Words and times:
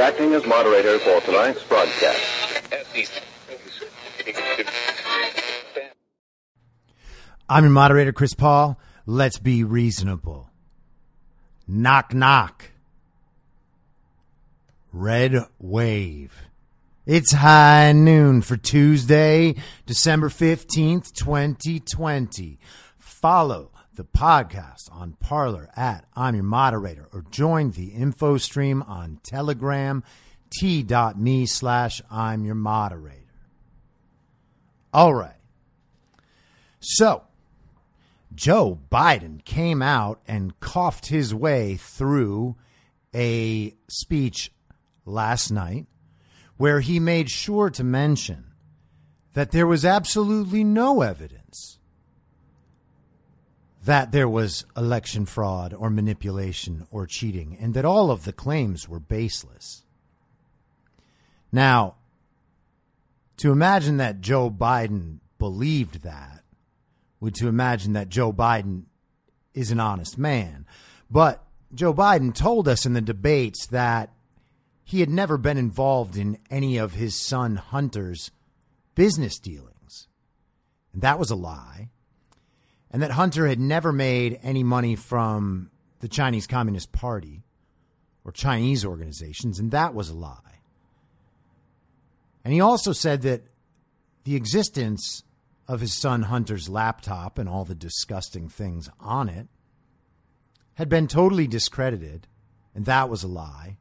Acting 0.00 0.34
as 0.34 0.46
moderator 0.46 0.98
for 0.98 1.20
tonight's 1.20 1.62
broadcast. 1.64 2.20
I'm 7.48 7.64
your 7.64 7.70
moderator, 7.70 8.12
Chris 8.12 8.34
Paul. 8.34 8.78
Let's 9.10 9.38
be 9.38 9.64
reasonable. 9.64 10.50
Knock, 11.66 12.12
knock. 12.12 12.72
Red 14.92 15.46
Wave. 15.58 16.34
It's 17.06 17.32
high 17.32 17.92
noon 17.92 18.42
for 18.42 18.58
Tuesday, 18.58 19.54
December 19.86 20.28
15th, 20.28 21.14
2020. 21.14 22.58
Follow 22.98 23.70
the 23.94 24.04
podcast 24.04 24.92
on 24.92 25.16
Parler 25.20 25.70
at 25.74 26.04
I'm 26.14 26.34
Your 26.34 26.44
Moderator 26.44 27.08
or 27.10 27.24
join 27.30 27.70
the 27.70 27.86
info 27.86 28.36
stream 28.36 28.82
on 28.82 29.20
Telegram, 29.24 30.04
t.me 30.50 31.46
slash 31.46 32.02
I'm 32.10 32.44
Your 32.44 32.56
Moderator. 32.56 33.22
All 34.92 35.14
right. 35.14 35.40
So, 36.80 37.22
Joe 38.38 38.78
Biden 38.88 39.44
came 39.44 39.82
out 39.82 40.20
and 40.28 40.60
coughed 40.60 41.06
his 41.06 41.34
way 41.34 41.74
through 41.74 42.54
a 43.12 43.74
speech 43.88 44.52
last 45.04 45.50
night 45.50 45.86
where 46.56 46.78
he 46.78 47.00
made 47.00 47.30
sure 47.30 47.68
to 47.68 47.82
mention 47.82 48.52
that 49.34 49.50
there 49.50 49.66
was 49.66 49.84
absolutely 49.84 50.62
no 50.62 51.02
evidence 51.02 51.80
that 53.82 54.12
there 54.12 54.28
was 54.28 54.64
election 54.76 55.26
fraud 55.26 55.74
or 55.74 55.90
manipulation 55.90 56.86
or 56.92 57.08
cheating 57.08 57.58
and 57.60 57.74
that 57.74 57.84
all 57.84 58.08
of 58.08 58.22
the 58.22 58.32
claims 58.32 58.88
were 58.88 59.00
baseless. 59.00 59.82
Now, 61.50 61.96
to 63.38 63.50
imagine 63.50 63.96
that 63.96 64.20
Joe 64.20 64.48
Biden 64.48 65.18
believed 65.40 66.02
that 66.02 66.44
would 67.20 67.34
to 67.36 67.48
imagine 67.48 67.92
that 67.94 68.08
Joe 68.08 68.32
Biden 68.32 68.84
is 69.54 69.70
an 69.70 69.80
honest 69.80 70.18
man. 70.18 70.66
But 71.10 71.44
Joe 71.74 71.92
Biden 71.92 72.34
told 72.34 72.68
us 72.68 72.86
in 72.86 72.92
the 72.92 73.00
debates 73.00 73.66
that 73.68 74.10
he 74.84 75.00
had 75.00 75.10
never 75.10 75.36
been 75.36 75.58
involved 75.58 76.16
in 76.16 76.38
any 76.50 76.78
of 76.78 76.94
his 76.94 77.14
son 77.14 77.56
Hunter's 77.56 78.30
business 78.94 79.38
dealings. 79.38 80.08
And 80.92 81.02
that 81.02 81.18
was 81.18 81.30
a 81.30 81.36
lie. 81.36 81.90
And 82.90 83.02
that 83.02 83.10
Hunter 83.12 83.46
had 83.46 83.60
never 83.60 83.92
made 83.92 84.38
any 84.42 84.62
money 84.64 84.96
from 84.96 85.70
the 86.00 86.08
Chinese 86.08 86.46
Communist 86.46 86.90
Party 86.92 87.42
or 88.24 88.32
Chinese 88.32 88.84
organizations, 88.84 89.58
and 89.58 89.70
that 89.72 89.94
was 89.94 90.08
a 90.08 90.14
lie. 90.14 90.60
And 92.44 92.54
he 92.54 92.60
also 92.60 92.92
said 92.92 93.22
that 93.22 93.42
the 94.24 94.36
existence 94.36 95.22
of 95.68 95.80
his 95.80 95.92
son 95.92 96.22
Hunter's 96.22 96.68
laptop 96.68 97.38
and 97.38 97.48
all 97.48 97.64
the 97.64 97.74
disgusting 97.74 98.48
things 98.48 98.88
on 98.98 99.28
it 99.28 99.46
had 100.74 100.88
been 100.88 101.06
totally 101.06 101.46
discredited, 101.46 102.26
and 102.74 102.86
that 102.86 103.08
was 103.08 103.22
a 103.22 103.28
lie. 103.28 103.76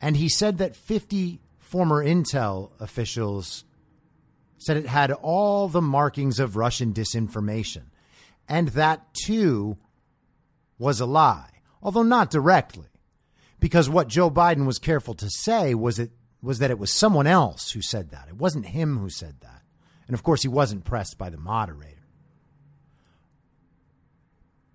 And 0.00 0.16
he 0.16 0.28
said 0.28 0.58
that 0.58 0.74
50 0.76 1.40
former 1.58 2.04
Intel 2.04 2.70
officials 2.80 3.64
said 4.58 4.76
it 4.76 4.86
had 4.86 5.12
all 5.12 5.68
the 5.68 5.82
markings 5.82 6.38
of 6.38 6.56
Russian 6.56 6.94
disinformation. 6.94 7.82
And 8.48 8.68
that, 8.68 9.12
too, 9.12 9.76
was 10.78 11.00
a 11.00 11.06
lie, 11.06 11.50
although 11.82 12.02
not 12.02 12.30
directly. 12.30 12.86
Because 13.58 13.88
what 13.88 14.08
Joe 14.08 14.30
Biden 14.30 14.66
was 14.66 14.78
careful 14.78 15.14
to 15.14 15.28
say 15.28 15.74
was, 15.74 15.98
it, 15.98 16.12
was 16.40 16.60
that 16.60 16.70
it 16.70 16.78
was 16.78 16.92
someone 16.92 17.26
else 17.26 17.72
who 17.72 17.82
said 17.82 18.10
that. 18.10 18.28
It 18.28 18.36
wasn't 18.36 18.66
him 18.66 18.98
who 18.98 19.10
said 19.10 19.40
that. 19.40 19.62
And 20.06 20.14
of 20.14 20.22
course, 20.22 20.42
he 20.42 20.48
wasn't 20.48 20.84
pressed 20.84 21.18
by 21.18 21.30
the 21.30 21.36
moderator. 21.36 21.92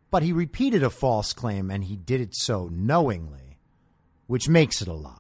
But 0.09 0.23
he 0.23 0.33
repeated 0.33 0.83
a 0.83 0.89
false 0.89 1.31
claim, 1.31 1.71
and 1.71 1.85
he 1.85 1.95
did 1.95 2.19
it 2.19 2.35
so 2.35 2.69
knowingly, 2.71 3.57
which 4.27 4.49
makes 4.49 4.81
it 4.81 4.89
a 4.89 4.93
lie. 4.93 5.17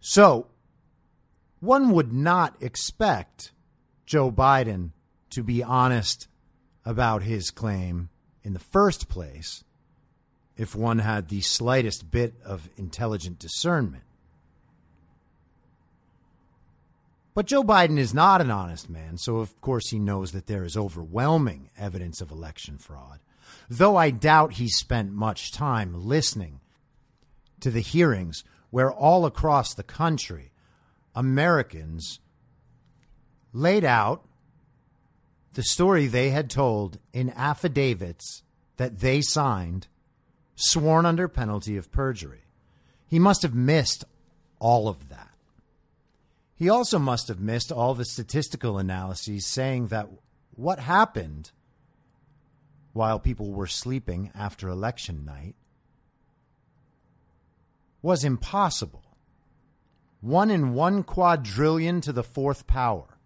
So, 0.00 0.46
one 1.60 1.90
would 1.90 2.12
not 2.12 2.56
expect 2.60 3.52
Joe 4.06 4.30
Biden 4.30 4.92
to 5.30 5.42
be 5.42 5.62
honest 5.62 6.28
about 6.84 7.24
his 7.24 7.50
claim 7.50 8.08
in 8.42 8.52
the 8.52 8.58
first 8.58 9.08
place 9.08 9.64
if 10.56 10.74
one 10.74 11.00
had 11.00 11.28
the 11.28 11.42
slightest 11.42 12.10
bit 12.10 12.34
of 12.44 12.70
intelligent 12.76 13.38
discernment. 13.38 14.04
But 17.36 17.44
Joe 17.44 17.62
Biden 17.62 17.98
is 17.98 18.14
not 18.14 18.40
an 18.40 18.50
honest 18.50 18.88
man, 18.88 19.18
so 19.18 19.36
of 19.36 19.60
course 19.60 19.90
he 19.90 19.98
knows 19.98 20.32
that 20.32 20.46
there 20.46 20.64
is 20.64 20.74
overwhelming 20.74 21.68
evidence 21.76 22.22
of 22.22 22.30
election 22.30 22.78
fraud. 22.78 23.20
Though 23.68 23.94
I 23.94 24.08
doubt 24.08 24.54
he 24.54 24.70
spent 24.70 25.12
much 25.12 25.52
time 25.52 25.92
listening 25.92 26.60
to 27.60 27.70
the 27.70 27.82
hearings 27.82 28.42
where 28.70 28.90
all 28.90 29.26
across 29.26 29.74
the 29.74 29.82
country 29.82 30.50
Americans 31.14 32.20
laid 33.52 33.84
out 33.84 34.24
the 35.52 35.62
story 35.62 36.06
they 36.06 36.30
had 36.30 36.48
told 36.48 36.98
in 37.12 37.28
affidavits 37.36 38.44
that 38.78 39.00
they 39.00 39.20
signed, 39.20 39.88
sworn 40.54 41.04
under 41.04 41.28
penalty 41.28 41.76
of 41.76 41.92
perjury. 41.92 42.44
He 43.06 43.18
must 43.18 43.42
have 43.42 43.54
missed 43.54 44.06
all 44.58 44.88
of 44.88 45.10
that. 45.10 45.25
He 46.56 46.70
also 46.70 46.98
must 46.98 47.28
have 47.28 47.38
missed 47.38 47.70
all 47.70 47.94
the 47.94 48.06
statistical 48.06 48.78
analyses 48.78 49.44
saying 49.44 49.88
that 49.88 50.08
what 50.54 50.78
happened 50.80 51.50
while 52.94 53.20
people 53.20 53.52
were 53.52 53.66
sleeping 53.66 54.30
after 54.34 54.68
election 54.68 55.26
night 55.26 55.54
was 58.00 58.24
impossible. 58.24 59.02
One 60.22 60.50
in 60.50 60.72
one 60.72 61.02
quadrillion 61.02 62.00
to 62.00 62.12
the 62.12 62.24
fourth 62.24 62.66
power. 62.66 63.18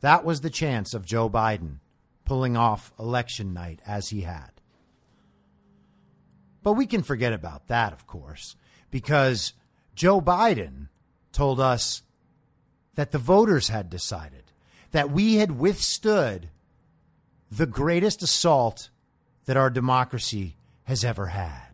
That 0.00 0.24
was 0.24 0.40
the 0.40 0.50
chance 0.50 0.94
of 0.94 1.06
Joe 1.06 1.30
Biden 1.30 1.78
pulling 2.24 2.56
off 2.56 2.92
election 2.98 3.54
night 3.54 3.80
as 3.86 4.08
he 4.08 4.22
had. 4.22 4.50
But 6.64 6.72
we 6.72 6.86
can 6.86 7.04
forget 7.04 7.32
about 7.32 7.68
that, 7.68 7.92
of 7.92 8.06
course, 8.06 8.56
because 8.90 9.52
Joe 9.94 10.20
Biden 10.20 10.88
told 11.38 11.60
us 11.60 12.02
that 12.96 13.12
the 13.12 13.18
voters 13.18 13.68
had 13.68 13.88
decided 13.88 14.42
that 14.90 15.08
we 15.08 15.36
had 15.36 15.52
withstood 15.52 16.48
the 17.48 17.64
greatest 17.64 18.24
assault 18.24 18.90
that 19.44 19.56
our 19.56 19.70
democracy 19.70 20.56
has 20.82 21.04
ever 21.04 21.26
had. 21.26 21.68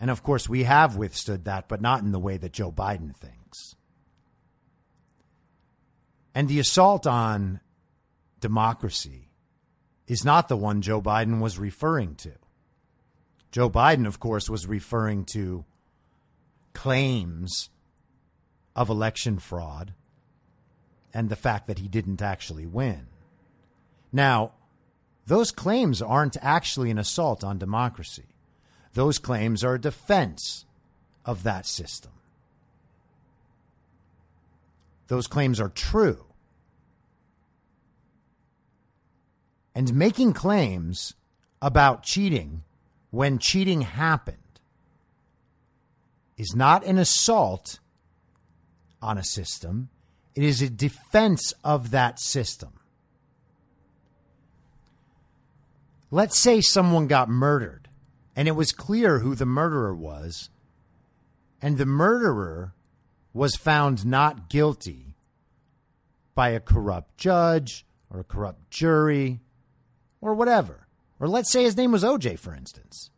And 0.00 0.10
of 0.10 0.22
course, 0.22 0.48
we 0.48 0.62
have 0.62 0.96
withstood 0.96 1.44
that, 1.44 1.68
but 1.68 1.82
not 1.82 2.00
in 2.00 2.10
the 2.10 2.18
way 2.18 2.38
that 2.38 2.52
Joe 2.54 2.72
Biden 2.72 3.14
thinks. 3.14 3.76
And 6.34 6.48
the 6.48 6.60
assault 6.60 7.06
on 7.06 7.60
democracy 8.40 9.28
is 10.06 10.24
not 10.24 10.48
the 10.48 10.56
one 10.56 10.80
Joe 10.80 11.02
Biden 11.02 11.38
was 11.38 11.58
referring 11.58 12.14
to. 12.14 12.32
Joe 13.52 13.68
Biden, 13.68 14.06
of 14.06 14.20
course, 14.20 14.48
was 14.48 14.66
referring 14.66 15.26
to 15.26 15.66
claims 16.72 17.68
of 18.74 18.88
election 18.88 19.38
fraud 19.38 19.94
and 21.12 21.28
the 21.28 21.36
fact 21.36 21.66
that 21.66 21.78
he 21.78 21.88
didn't 21.88 22.20
actually 22.20 22.66
win. 22.66 23.06
Now, 24.12 24.52
those 25.26 25.50
claims 25.52 26.02
aren't 26.02 26.36
actually 26.42 26.90
an 26.90 26.98
assault 26.98 27.42
on 27.44 27.58
democracy. 27.58 28.26
Those 28.92 29.18
claims 29.18 29.64
are 29.64 29.74
a 29.74 29.80
defense 29.80 30.66
of 31.24 31.42
that 31.44 31.66
system. 31.66 32.12
Those 35.08 35.26
claims 35.26 35.60
are 35.60 35.68
true. 35.68 36.24
And 39.74 39.94
making 39.94 40.32
claims 40.32 41.14
about 41.60 42.02
cheating 42.02 42.62
when 43.10 43.38
cheating 43.38 43.82
happened 43.82 44.38
is 46.36 46.54
not 46.54 46.84
an 46.84 46.98
assault 46.98 47.78
on 49.04 49.18
a 49.18 49.24
system, 49.24 49.90
it 50.34 50.42
is 50.42 50.62
a 50.62 50.70
defense 50.70 51.52
of 51.62 51.90
that 51.90 52.18
system. 52.18 52.72
Let's 56.10 56.38
say 56.38 56.60
someone 56.60 57.06
got 57.06 57.28
murdered 57.28 57.88
and 58.36 58.48
it 58.48 58.52
was 58.52 58.72
clear 58.72 59.20
who 59.20 59.34
the 59.34 59.46
murderer 59.46 59.94
was, 59.94 60.50
and 61.62 61.78
the 61.78 61.86
murderer 61.86 62.74
was 63.32 63.54
found 63.56 64.04
not 64.04 64.48
guilty 64.48 65.14
by 66.34 66.48
a 66.50 66.60
corrupt 66.60 67.16
judge 67.16 67.86
or 68.10 68.20
a 68.20 68.24
corrupt 68.24 68.70
jury 68.70 69.40
or 70.20 70.34
whatever. 70.34 70.86
Or 71.20 71.28
let's 71.28 71.52
say 71.52 71.62
his 71.62 71.76
name 71.76 71.92
was 71.92 72.02
OJ, 72.02 72.38
for 72.38 72.54
instance. 72.54 73.10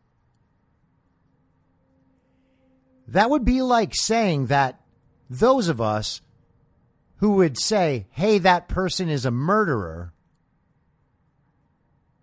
That 3.09 3.31
would 3.31 3.45
be 3.45 3.63
like 3.63 3.93
saying 3.95 4.47
that 4.47 4.81
those 5.29 5.69
of 5.69 5.81
us 5.81 6.21
who 7.19 7.33
would 7.33 7.59
say, 7.59 8.07
hey, 8.11 8.39
that 8.39 8.69
person 8.69 9.09
is 9.09 9.25
a 9.25 9.31
murderer, 9.31 10.13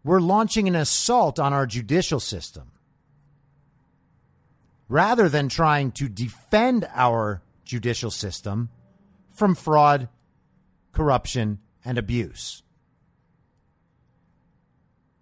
we're 0.04 0.20
launching 0.20 0.68
an 0.68 0.76
assault 0.76 1.40
on 1.40 1.54
our 1.54 1.66
judicial 1.66 2.20
system. 2.20 2.72
Rather 4.90 5.30
than 5.30 5.50
trying 5.50 5.92
to 5.92 6.08
defend 6.08 6.88
our 6.94 7.42
judicial 7.64 8.12
system 8.12 8.70
from 9.32 9.56
fraud, 9.56 10.10
corruption, 10.92 11.60
and 11.84 11.98
abuse. 11.98 12.62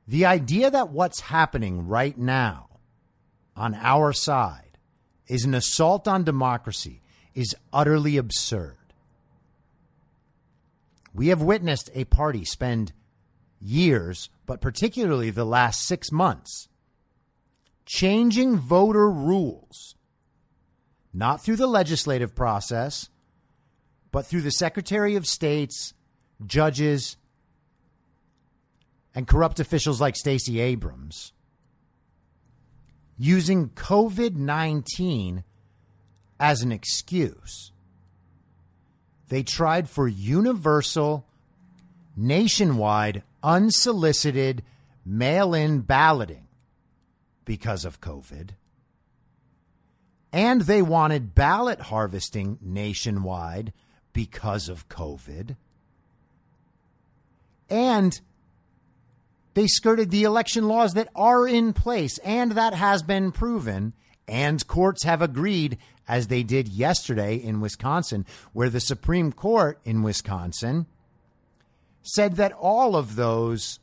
The 0.07 0.25
idea 0.25 0.69
that 0.69 0.89
what's 0.89 1.21
happening 1.21 1.87
right 1.87 2.17
now 2.17 2.67
on 3.55 3.75
our 3.75 4.11
side 4.11 4.77
is 5.27 5.45
an 5.45 5.53
assault 5.53 6.07
on 6.07 6.23
democracy 6.23 7.01
is 7.33 7.55
utterly 7.71 8.17
absurd. 8.17 8.77
We 11.13 11.27
have 11.27 11.41
witnessed 11.41 11.89
a 11.93 12.05
party 12.05 12.45
spend 12.45 12.93
years, 13.59 14.29
but 14.45 14.61
particularly 14.61 15.29
the 15.29 15.45
last 15.45 15.85
six 15.85 16.11
months, 16.11 16.67
changing 17.85 18.57
voter 18.57 19.09
rules, 19.09 19.95
not 21.13 21.43
through 21.43 21.57
the 21.57 21.67
legislative 21.67 22.33
process, 22.33 23.09
but 24.11 24.25
through 24.25 24.41
the 24.41 24.51
Secretary 24.51 25.15
of 25.15 25.27
State's, 25.27 25.93
judges, 26.45 27.17
and 29.13 29.27
corrupt 29.27 29.59
officials 29.59 29.99
like 29.99 30.15
Stacey 30.15 30.59
Abrams, 30.59 31.33
using 33.17 33.69
COVID 33.69 34.35
19 34.35 35.43
as 36.41 36.61
an 36.61 36.73
excuse 36.73 37.71
they 39.31 39.43
tried 39.43 39.87
for 39.87 40.09
universal, 40.09 41.25
nationwide, 42.17 43.23
unsolicited 43.41 44.61
mail 45.05 45.53
in 45.53 45.79
balloting 45.79 46.49
because 47.45 47.85
of 47.85 48.01
COVID. 48.01 48.49
And 50.33 50.63
they 50.63 50.81
wanted 50.81 51.33
ballot 51.33 51.79
harvesting 51.79 52.59
nationwide 52.61 53.71
because 54.11 54.67
of 54.67 54.89
COVID. 54.89 55.55
And 57.69 58.19
they 59.53 59.67
skirted 59.67 60.11
the 60.11 60.25
election 60.25 60.67
laws 60.67 60.91
that 60.95 61.07
are 61.15 61.47
in 61.47 61.71
place 61.71 62.17
and 62.17 62.51
that 62.51 62.73
has 62.73 63.01
been 63.01 63.31
proven 63.31 63.93
and 64.27 64.65
courts 64.67 65.03
have 65.03 65.21
agreed, 65.21 65.77
as 66.07 66.27
they 66.27 66.43
did 66.43 66.67
yesterday 66.67 67.35
in 67.35 67.61
Wisconsin, 67.61 68.25
where 68.53 68.69
the 68.69 68.79
Supreme 68.79 69.31
Court 69.31 69.79
in 69.83 70.03
Wisconsin 70.03 70.85
said 72.01 72.35
that 72.35 72.53
all 72.53 72.95
of 72.95 73.15
those 73.15 73.79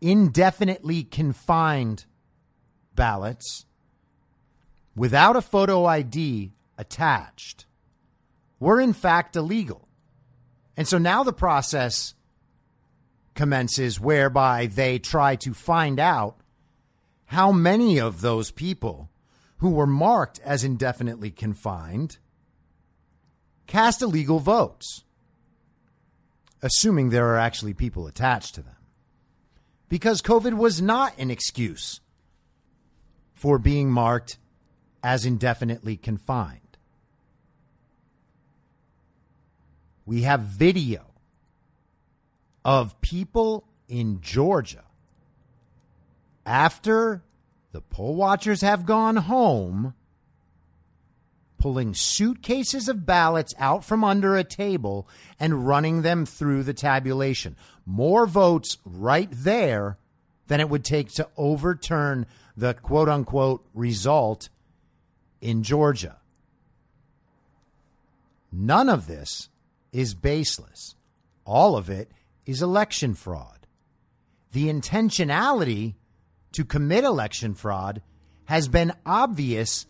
indefinitely 0.00 1.02
confined 1.02 2.04
ballots 2.94 3.64
without 4.94 5.36
a 5.36 5.40
photo 5.40 5.86
ID 5.86 6.52
attached 6.76 7.66
were 8.60 8.80
in 8.80 8.92
fact 8.92 9.36
illegal. 9.36 9.88
And 10.76 10.86
so 10.86 10.98
now 10.98 11.22
the 11.22 11.32
process 11.32 12.14
commences 13.34 14.00
whereby 14.00 14.66
they 14.66 14.98
try 14.98 15.36
to 15.36 15.54
find 15.54 15.98
out 15.98 16.36
how 17.26 17.52
many 17.52 17.98
of 17.98 18.20
those 18.20 18.50
people 18.50 19.10
who 19.58 19.70
were 19.70 19.86
marked 19.86 20.40
as 20.44 20.64
indefinitely 20.64 21.30
confined 21.30 22.18
cast 23.66 24.02
illegal 24.02 24.38
votes, 24.38 25.04
assuming 26.62 27.10
there 27.10 27.28
are 27.28 27.38
actually 27.38 27.74
people 27.74 28.06
attached 28.06 28.54
to 28.54 28.62
them. 28.62 28.76
Because 29.88 30.22
COVID 30.22 30.54
was 30.54 30.82
not 30.82 31.12
an 31.18 31.30
excuse 31.30 32.00
for 33.32 33.58
being 33.58 33.90
marked 33.90 34.38
as 35.02 35.24
indefinitely 35.24 35.96
confined. 35.96 36.60
We 40.06 40.22
have 40.22 40.40
video 40.40 41.06
of 42.64 43.00
people 43.00 43.66
in 43.88 44.20
Georgia 44.20 44.83
after 46.46 47.22
the 47.72 47.80
poll 47.80 48.14
watchers 48.14 48.60
have 48.60 48.86
gone 48.86 49.16
home, 49.16 49.94
pulling 51.58 51.94
suitcases 51.94 52.88
of 52.88 53.06
ballots 53.06 53.54
out 53.58 53.84
from 53.84 54.04
under 54.04 54.36
a 54.36 54.44
table 54.44 55.08
and 55.40 55.66
running 55.66 56.02
them 56.02 56.26
through 56.26 56.62
the 56.62 56.74
tabulation. 56.74 57.56
More 57.86 58.26
votes 58.26 58.78
right 58.84 59.28
there 59.30 59.98
than 60.46 60.60
it 60.60 60.68
would 60.68 60.84
take 60.84 61.10
to 61.12 61.28
overturn 61.36 62.26
the 62.56 62.74
quote 62.74 63.08
unquote 63.08 63.66
result 63.74 64.50
in 65.40 65.62
Georgia. 65.62 66.18
None 68.52 68.88
of 68.88 69.06
this 69.06 69.48
is 69.92 70.14
baseless. 70.14 70.94
All 71.44 71.76
of 71.76 71.90
it 71.90 72.10
is 72.46 72.62
election 72.62 73.14
fraud. 73.14 73.66
The 74.52 74.68
intentionality 74.68 75.94
to 76.54 76.64
commit 76.64 77.04
election 77.04 77.54
fraud 77.54 78.02
has 78.46 78.68
been 78.68 78.92
obvious 79.04 79.86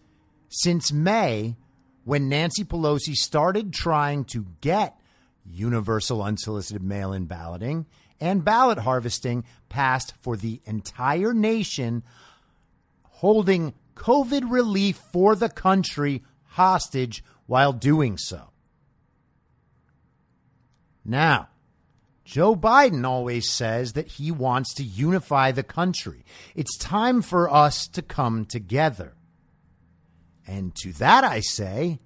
since 0.49 0.93
May 0.93 1.57
when 2.05 2.29
Nancy 2.29 2.65
Pelosi 2.65 3.15
started 3.15 3.73
trying 3.73 4.25
to 4.27 4.47
get 4.61 4.99
universal 5.45 6.23
unsolicited 6.23 6.83
mail 6.83 7.13
in 7.13 7.27
balloting 7.27 7.87
and 8.21 8.45
ballot 8.45 8.79
harvesting 8.79 9.45
passed 9.69 10.15
for 10.21 10.37
the 10.37 10.61
entire 10.65 11.35
nation, 11.35 12.03
holding 13.03 13.75
COVID 13.95 14.51
relief 14.51 14.97
for 15.13 15.35
the 15.35 15.49
country 15.49 16.23
hostage 16.45 17.23
while 17.47 17.73
doing 17.73 18.17
so. 18.17 18.51
Now, 21.05 21.49
Joe 22.25 22.57
Biden 22.57 23.07
always 23.07 23.51
says 23.51 23.93
that 23.93 24.09
he 24.09 24.31
wants 24.31 24.75
to 24.75 24.83
unify 24.83 25.53
the 25.53 25.63
country. 25.63 26.25
It's 26.55 26.77
time 26.79 27.21
for 27.21 27.53
us 27.53 27.87
to 27.89 28.03
come 28.03 28.47
together. 28.47 29.15
And 30.47 30.75
to 30.77 30.93
that 30.95 31.23
I 31.25 31.41
say, 31.41 32.01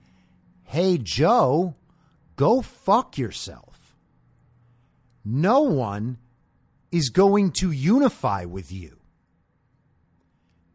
hey, 0.64 0.98
Joe, 0.98 1.76
go 2.36 2.62
fuck 2.62 3.16
yourself. 3.16 3.96
No 5.24 5.60
one 5.60 6.18
is 6.90 7.10
going 7.10 7.52
to 7.52 7.70
unify 7.70 8.44
with 8.44 8.72
you. 8.72 8.98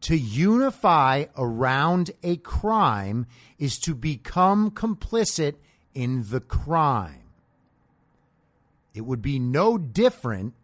To 0.02 0.16
unify 0.16 1.26
around 1.36 2.10
a 2.22 2.36
crime 2.36 3.26
is 3.58 3.78
to 3.80 3.94
become 3.94 4.70
complicit 4.70 5.54
in 5.94 6.24
the 6.28 6.40
crime. 6.40 7.23
It 8.94 9.02
would 9.02 9.20
be 9.20 9.38
no 9.38 9.76
different 9.76 10.54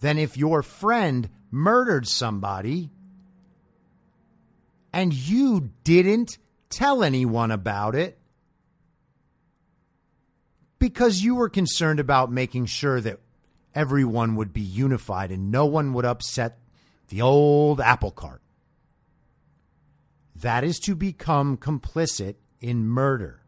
than 0.00 0.18
if 0.18 0.36
your 0.36 0.62
friend 0.62 1.28
murdered 1.50 2.06
somebody 2.06 2.90
and 4.92 5.12
you 5.12 5.70
didn't 5.82 6.38
tell 6.68 7.02
anyone 7.02 7.50
about 7.50 7.94
it 7.94 8.18
because 10.78 11.22
you 11.22 11.34
were 11.34 11.48
concerned 11.48 12.00
about 12.00 12.30
making 12.30 12.66
sure 12.66 13.00
that 13.00 13.18
everyone 13.74 14.36
would 14.36 14.52
be 14.52 14.60
unified 14.60 15.30
and 15.30 15.50
no 15.50 15.66
one 15.66 15.92
would 15.92 16.04
upset 16.04 16.58
the 17.08 17.22
old 17.22 17.80
apple 17.80 18.10
cart. 18.10 18.40
That 20.34 20.64
is 20.64 20.78
to 20.80 20.94
become 20.94 21.56
complicit 21.56 22.36
in 22.60 22.86
murder. 22.86 23.39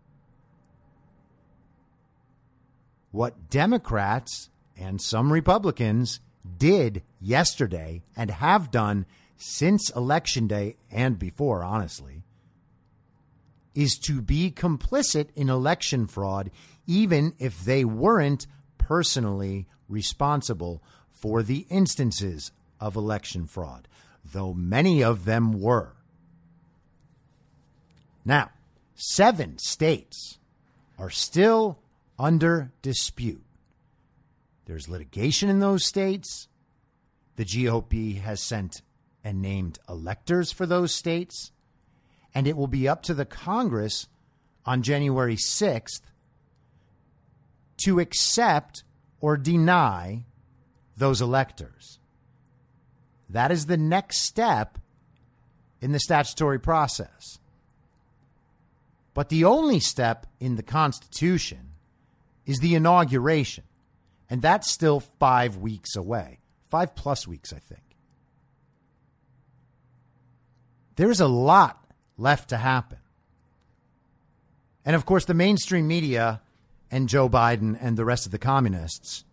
What 3.13 3.49
Democrats 3.49 4.51
and 4.77 5.01
some 5.01 5.33
Republicans 5.33 6.21
did 6.59 7.03
yesterday 7.21 8.03
and 8.17 8.31
have 8.31 8.71
done 8.71 9.07
since 9.37 9.91
Election 9.91 10.47
Day 10.47 10.77
and 10.91 11.19
before, 11.19 11.63
honestly, 11.63 12.23
is 13.75 13.99
to 13.99 14.21
be 14.21 14.51
complicit 14.51 15.29
in 15.35 15.49
election 15.49 16.07
fraud, 16.07 16.51
even 16.87 17.35
if 17.39 17.65
they 17.65 17.85
weren't 17.85 18.47
personally 18.79 19.67
responsible 19.89 20.83
for 21.11 21.43
the 21.43 21.67
instances 21.71 22.51
of 22.81 22.97
election 22.97 23.47
fraud, 23.47 23.89
though 24.25 24.53
many 24.53 25.03
of 25.03 25.25
them 25.25 25.53
were. 25.53 25.95
Now, 28.25 28.51
seven 28.95 29.59
states 29.59 30.39
are 30.99 31.11
still 31.11 31.79
under 32.23 32.73
dispute. 32.83 33.43
There's 34.67 34.89
litigation 34.89 35.49
in 35.49 35.59
those 35.59 35.85
states. 35.85 36.47
The 37.35 37.45
GOP 37.45 38.21
has 38.21 38.41
sent 38.41 38.81
and 39.25 39.43
named 39.43 39.81
electors 39.89 40.53
for 40.53 40.65
those 40.65 40.95
states. 40.95 41.51
And 42.33 42.47
it 42.47 42.57
will 42.57 42.69
be 42.69 42.89
up 42.89 43.03
to 43.05 43.15
the 43.15 43.25
Congress 43.25 44.07
on 44.65 44.83
January 44.83 45.35
6th 45.35 46.01
to 47.79 47.99
accept 47.99 48.85
or 49.21 49.37
deny 49.37 50.25
those 50.97 51.21
electors. 51.21 51.99
That 53.29 53.51
is 53.51 53.67
the 53.67 53.77
next 53.77 54.21
step 54.21 54.79
in 55.81 55.91
the 55.91 55.99
statutory 55.99 56.61
process. 56.61 57.41
But 59.13 59.29
the 59.29 59.45
only 59.45 59.81
step 59.81 60.27
in 60.39 60.55
the 60.55 60.63
Constitution 60.63 61.72
is 62.47 62.59
the 62.59 62.75
inauguration. 62.75 63.65
And 64.29 64.41
that's 64.41 64.71
still 64.71 65.01
five 65.01 65.59
weeks 65.59 65.97
away, 65.97 66.39
five 66.71 66.95
plus 66.95 67.27
weeks, 67.27 67.53
I 67.53 67.59
think. 67.59 67.83
There's 70.97 71.21
a 71.21 71.29
lot 71.29 71.85
left 72.17 72.51
to 72.51 72.57
happen. 72.57 72.99
And 74.85 74.97
of 74.97 75.07
course, 75.07 75.25
the 75.25 75.35
mainstream 75.35 75.87
media 75.87 76.41
and 76.91 77.09
Joe 77.09 77.29
Biden 77.29 77.77
and 77.81 77.97
the 77.97 78.05
rest 78.05 78.27
of 78.27 78.33
the 78.33 78.39
communists 78.39 79.25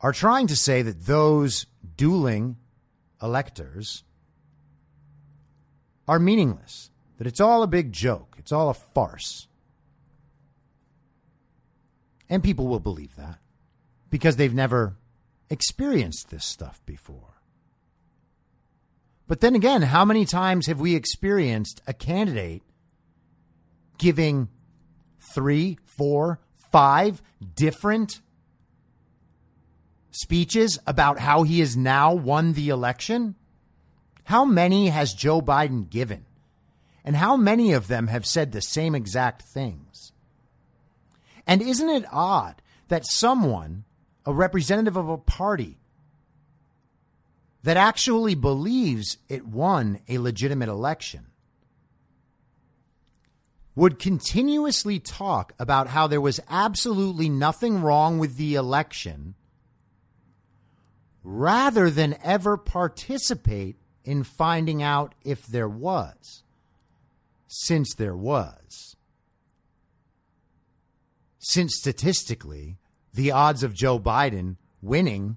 are 0.00 0.12
trying 0.12 0.46
to 0.48 0.56
say 0.56 0.82
that 0.82 1.06
those 1.06 1.66
dueling 1.96 2.56
electors 3.22 4.04
are 6.08 6.18
meaningless, 6.18 6.90
that 7.18 7.26
it's 7.26 7.40
all 7.40 7.62
a 7.62 7.66
big 7.66 7.92
joke, 7.92 8.36
it's 8.38 8.52
all 8.52 8.68
a 8.68 8.74
farce. 8.74 9.48
And 12.28 12.42
people 12.42 12.66
will 12.66 12.80
believe 12.80 13.16
that 13.16 13.38
because 14.10 14.36
they've 14.36 14.54
never 14.54 14.96
experienced 15.50 16.30
this 16.30 16.44
stuff 16.44 16.80
before. 16.86 17.36
But 19.28 19.40
then 19.40 19.54
again, 19.54 19.82
how 19.82 20.04
many 20.04 20.24
times 20.24 20.66
have 20.66 20.80
we 20.80 20.94
experienced 20.94 21.80
a 21.86 21.92
candidate 21.92 22.62
giving 23.98 24.48
three, 25.34 25.78
four, 25.84 26.40
five 26.70 27.22
different 27.54 28.20
speeches 30.10 30.78
about 30.86 31.18
how 31.18 31.42
he 31.42 31.60
has 31.60 31.76
now 31.76 32.14
won 32.14 32.52
the 32.52 32.68
election? 32.68 33.34
How 34.24 34.44
many 34.44 34.88
has 34.88 35.12
Joe 35.12 35.40
Biden 35.40 35.90
given? 35.90 36.24
And 37.04 37.16
how 37.16 37.36
many 37.36 37.72
of 37.72 37.86
them 37.88 38.08
have 38.08 38.26
said 38.26 38.50
the 38.50 38.60
same 38.60 38.94
exact 38.94 39.42
things? 39.42 40.12
And 41.46 41.62
isn't 41.62 41.88
it 41.88 42.04
odd 42.12 42.60
that 42.88 43.06
someone, 43.06 43.84
a 44.24 44.32
representative 44.32 44.96
of 44.96 45.08
a 45.08 45.18
party, 45.18 45.78
that 47.62 47.76
actually 47.76 48.34
believes 48.34 49.18
it 49.28 49.46
won 49.46 50.00
a 50.08 50.18
legitimate 50.18 50.68
election, 50.68 51.26
would 53.74 53.98
continuously 53.98 54.98
talk 54.98 55.52
about 55.58 55.88
how 55.88 56.06
there 56.06 56.20
was 56.20 56.40
absolutely 56.48 57.28
nothing 57.28 57.82
wrong 57.82 58.18
with 58.18 58.36
the 58.36 58.54
election 58.54 59.34
rather 61.22 61.90
than 61.90 62.16
ever 62.22 62.56
participate 62.56 63.76
in 64.04 64.22
finding 64.22 64.80
out 64.80 65.12
if 65.24 65.44
there 65.46 65.68
was, 65.68 66.44
since 67.48 67.94
there 67.94 68.16
was. 68.16 68.85
Since 71.48 71.76
statistically, 71.76 72.76
the 73.14 73.30
odds 73.30 73.62
of 73.62 73.72
Joe 73.72 74.00
Biden 74.00 74.56
winning 74.82 75.36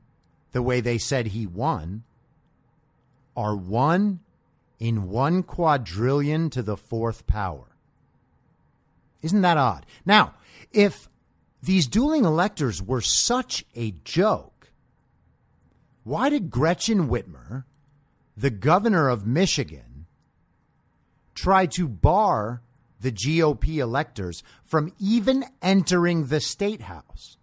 the 0.53 0.63
way 0.63 0.81
they 0.81 0.97
said 0.97 1.27
he 1.27 1.45
won 1.45 2.03
are 3.37 3.55
one 3.55 4.21
in 4.79 5.07
one 5.07 5.43
quadrillion 5.43 6.49
to 6.49 6.63
the 6.63 6.75
fourth 6.75 7.27
power. 7.27 7.75
Isn't 9.21 9.41
that 9.41 9.57
odd? 9.57 9.85
Now, 10.03 10.33
if 10.71 11.07
these 11.61 11.85
dueling 11.85 12.25
electors 12.25 12.81
were 12.81 13.01
such 13.01 13.63
a 13.75 13.91
joke, 14.03 14.71
why 16.03 16.29
did 16.29 16.49
Gretchen 16.49 17.07
Whitmer, 17.07 17.65
the 18.35 18.49
governor 18.49 19.09
of 19.09 19.27
Michigan, 19.27 20.07
try 21.35 21.67
to 21.67 21.87
bar 21.87 22.63
the 22.99 23.11
GOP 23.11 23.77
electors 23.77 24.43
from 24.63 24.93
even 24.99 25.45
entering 25.61 26.27
the 26.27 26.41
state 26.41 26.81
house? 26.81 27.37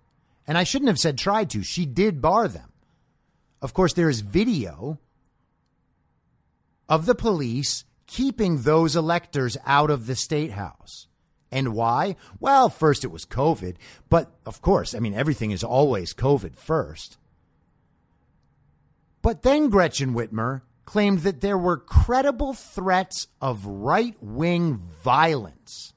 And 0.46 0.56
I 0.56 0.64
shouldn't 0.64 0.88
have 0.88 0.98
said 0.98 1.18
tried 1.18 1.50
to. 1.50 1.62
She 1.62 1.86
did 1.86 2.22
bar 2.22 2.48
them. 2.48 2.72
Of 3.60 3.74
course, 3.74 3.92
there 3.94 4.08
is 4.08 4.20
video 4.20 4.98
of 6.88 7.06
the 7.06 7.14
police 7.14 7.84
keeping 8.06 8.62
those 8.62 8.94
electors 8.94 9.56
out 9.66 9.90
of 9.90 10.06
the 10.06 10.14
state 10.14 10.52
house. 10.52 11.08
And 11.50 11.74
why? 11.74 12.16
Well, 12.40 12.68
first 12.68 13.04
it 13.04 13.10
was 13.10 13.24
COVID, 13.24 13.76
but 14.08 14.30
of 14.44 14.60
course, 14.60 14.94
I 14.94 14.98
mean, 14.98 15.14
everything 15.14 15.50
is 15.50 15.64
always 15.64 16.14
COVID 16.14 16.56
first. 16.56 17.18
But 19.22 19.42
then 19.42 19.70
Gretchen 19.70 20.14
Whitmer 20.14 20.62
claimed 20.86 21.18
that 21.20 21.42
there 21.42 21.58
were 21.58 21.76
credible 21.76 22.54
threats 22.54 23.26
of 23.42 23.66
right 23.66 24.16
wing 24.22 24.80
violence. 25.02 25.92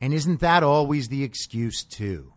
And 0.00 0.14
isn't 0.14 0.40
that 0.40 0.62
always 0.62 1.08
the 1.08 1.24
excuse, 1.24 1.84
too? 1.84 2.32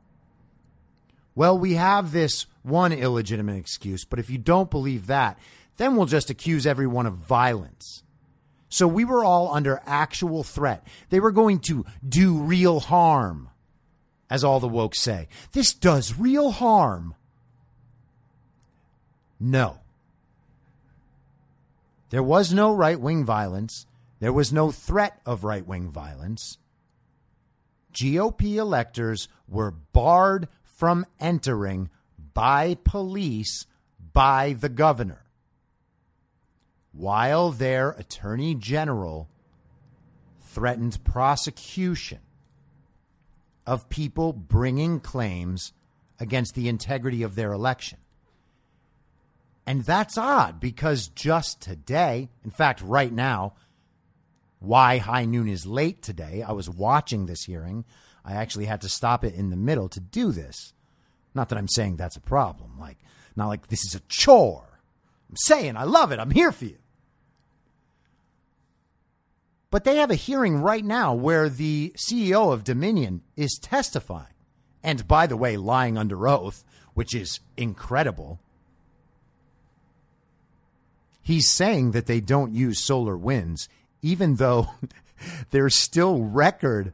Well, 1.35 1.57
we 1.57 1.75
have 1.75 2.11
this 2.11 2.47
one 2.63 2.91
illegitimate 2.91 3.57
excuse, 3.57 4.03
but 4.03 4.19
if 4.19 4.29
you 4.29 4.37
don't 4.39 4.71
believe 4.71 5.07
that, 5.07 5.37
then 5.77 5.95
we'll 5.95 6.07
just 6.07 6.31
accuse 6.31 6.65
everyone 6.65 7.05
of 7.05 7.13
violence. 7.13 8.03
So 8.69 8.87
we 8.87 9.05
were 9.05 9.23
all 9.23 9.53
under 9.53 9.81
actual 9.85 10.43
threat. 10.43 10.85
They 11.09 11.19
were 11.19 11.31
going 11.31 11.59
to 11.67 11.85
do 12.07 12.39
real 12.39 12.79
harm, 12.79 13.49
as 14.29 14.43
all 14.43 14.59
the 14.59 14.67
woke 14.67 14.95
say. 14.95 15.27
This 15.51 15.73
does 15.73 16.17
real 16.17 16.51
harm. 16.51 17.15
No. 19.39 19.79
There 22.09 22.23
was 22.23 22.53
no 22.53 22.73
right 22.73 22.99
wing 22.99 23.25
violence. 23.25 23.85
There 24.19 24.33
was 24.33 24.53
no 24.53 24.71
threat 24.71 25.19
of 25.25 25.43
right 25.43 25.65
wing 25.65 25.89
violence. 25.89 26.57
GOP 27.93 28.55
electors 28.55 29.27
were 29.47 29.71
barred 29.71 30.47
from 30.63 31.05
entering 31.19 31.89
by 32.33 32.77
police 32.83 33.65
by 34.13 34.53
the 34.53 34.69
governor 34.69 35.23
while 36.91 37.51
their 37.51 37.91
attorney 37.91 38.55
general 38.55 39.29
threatened 40.41 41.03
prosecution 41.03 42.19
of 43.65 43.89
people 43.89 44.33
bringing 44.33 44.99
claims 44.99 45.73
against 46.19 46.55
the 46.55 46.67
integrity 46.67 47.21
of 47.21 47.35
their 47.35 47.51
election. 47.51 47.99
And 49.67 49.83
that's 49.83 50.17
odd 50.17 50.61
because 50.61 51.09
just 51.09 51.59
today, 51.59 52.29
in 52.45 52.51
fact, 52.51 52.81
right 52.81 53.11
now, 53.11 53.53
why 54.59 54.97
High 54.97 55.25
Noon 55.25 55.49
is 55.49 55.65
late 55.65 56.01
today, 56.01 56.41
I 56.41 56.53
was 56.53 56.69
watching 56.69 57.25
this 57.25 57.43
hearing. 57.43 57.83
I 58.23 58.35
actually 58.35 58.65
had 58.65 58.79
to 58.81 58.89
stop 58.89 59.25
it 59.25 59.35
in 59.35 59.49
the 59.49 59.57
middle 59.57 59.89
to 59.89 59.99
do 59.99 60.31
this. 60.31 60.73
Not 61.35 61.49
that 61.49 61.57
I'm 61.57 61.67
saying 61.67 61.97
that's 61.97 62.15
a 62.15 62.21
problem. 62.21 62.79
Like, 62.79 62.97
not 63.35 63.49
like 63.49 63.67
this 63.67 63.83
is 63.83 63.93
a 63.93 64.01
chore. 64.07 64.79
I'm 65.29 65.35
saying 65.35 65.75
I 65.75 65.83
love 65.83 66.13
it. 66.13 66.19
I'm 66.19 66.31
here 66.31 66.53
for 66.53 66.65
you. 66.65 66.77
But 69.69 69.83
they 69.83 69.97
have 69.97 70.11
a 70.11 70.15
hearing 70.15 70.61
right 70.61 70.83
now 70.83 71.13
where 71.13 71.49
the 71.49 71.93
CEO 71.97 72.53
of 72.53 72.63
Dominion 72.63 73.21
is 73.35 73.59
testifying. 73.61 74.33
And 74.81 75.05
by 75.09 75.27
the 75.27 75.35
way, 75.35 75.57
lying 75.57 75.97
under 75.97 76.25
oath, 76.25 76.63
which 76.93 77.13
is 77.13 77.41
incredible. 77.57 78.39
He's 81.27 81.51
saying 81.51 81.91
that 81.91 82.05
they 82.05 82.21
don't 82.21 82.53
use 82.53 82.79
solar 82.79 83.17
winds, 83.17 83.67
even 84.01 84.35
though 84.35 84.69
there's 85.51 85.75
still 85.75 86.23
record 86.23 86.93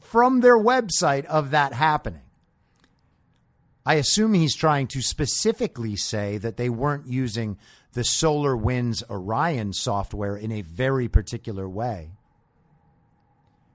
from 0.00 0.40
their 0.40 0.56
website 0.56 1.26
of 1.26 1.50
that 1.50 1.74
happening. 1.74 2.22
I 3.84 3.96
assume 3.96 4.32
he's 4.32 4.56
trying 4.56 4.86
to 4.86 5.02
specifically 5.02 5.94
say 5.94 6.38
that 6.38 6.56
they 6.56 6.70
weren't 6.70 7.06
using 7.06 7.58
the 7.92 8.02
Solar 8.02 8.56
Winds 8.56 9.04
Orion 9.10 9.74
software 9.74 10.38
in 10.38 10.52
a 10.52 10.62
very 10.62 11.06
particular 11.06 11.68
way, 11.68 12.12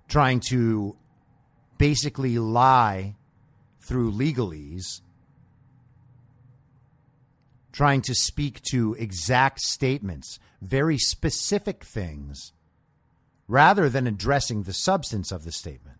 trying 0.07 0.39
to 0.49 0.97
basically 1.77 2.39
lie 2.39 3.17
through 3.81 4.13
legalese, 4.13 5.01
trying 7.71 8.01
to 8.01 8.15
speak 8.15 8.61
to 8.63 8.95
exact 8.99 9.61
statements, 9.61 10.39
very 10.61 10.97
specific 10.97 11.83
things, 11.83 12.53
rather 13.47 13.89
than 13.89 14.07
addressing 14.07 14.63
the 14.63 14.73
substance 14.73 15.31
of 15.31 15.43
the 15.43 15.51
statement. 15.51 15.97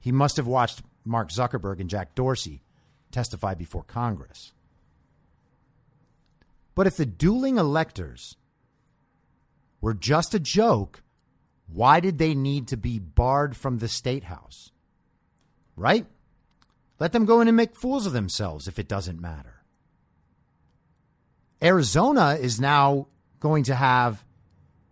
He 0.00 0.12
must 0.12 0.36
have 0.36 0.46
watched 0.46 0.82
Mark 1.04 1.30
Zuckerberg 1.30 1.80
and 1.80 1.90
Jack 1.90 2.14
Dorsey 2.14 2.62
testify 3.10 3.54
before 3.54 3.82
Congress. 3.82 4.52
But 6.74 6.86
if 6.86 6.96
the 6.96 7.06
dueling 7.06 7.58
electors 7.58 8.36
were 9.80 9.94
just 9.94 10.34
a 10.34 10.40
joke, 10.40 11.02
why 11.66 12.00
did 12.00 12.18
they 12.18 12.34
need 12.34 12.68
to 12.68 12.76
be 12.76 12.98
barred 12.98 13.56
from 13.56 13.78
the 13.78 13.88
state 13.88 14.24
house? 14.24 14.70
Right? 15.76 16.06
Let 16.98 17.12
them 17.12 17.24
go 17.24 17.40
in 17.40 17.48
and 17.48 17.56
make 17.56 17.76
fools 17.76 18.06
of 18.06 18.12
themselves 18.12 18.68
if 18.68 18.78
it 18.78 18.88
doesn't 18.88 19.20
matter. 19.20 19.59
Arizona 21.62 22.38
is 22.40 22.60
now 22.60 23.06
going 23.38 23.64
to 23.64 23.74
have 23.74 24.24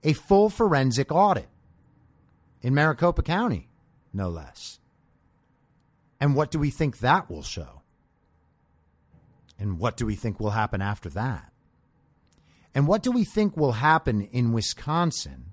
a 0.02 0.12
full 0.12 0.50
forensic 0.50 1.10
audit 1.10 1.48
in 2.60 2.74
Maricopa 2.74 3.22
County, 3.22 3.68
no 4.12 4.28
less. 4.28 4.78
And 6.20 6.34
what 6.34 6.50
do 6.50 6.58
we 6.58 6.70
think 6.70 6.98
that 6.98 7.30
will 7.30 7.42
show? 7.42 7.82
And 9.58 9.78
what 9.78 9.96
do 9.96 10.06
we 10.06 10.14
think 10.14 10.38
will 10.38 10.50
happen 10.50 10.82
after 10.82 11.08
that? 11.10 11.52
And 12.74 12.86
what 12.86 13.02
do 13.02 13.10
we 13.10 13.24
think 13.24 13.56
will 13.56 13.72
happen 13.72 14.22
in 14.22 14.52
Wisconsin 14.52 15.52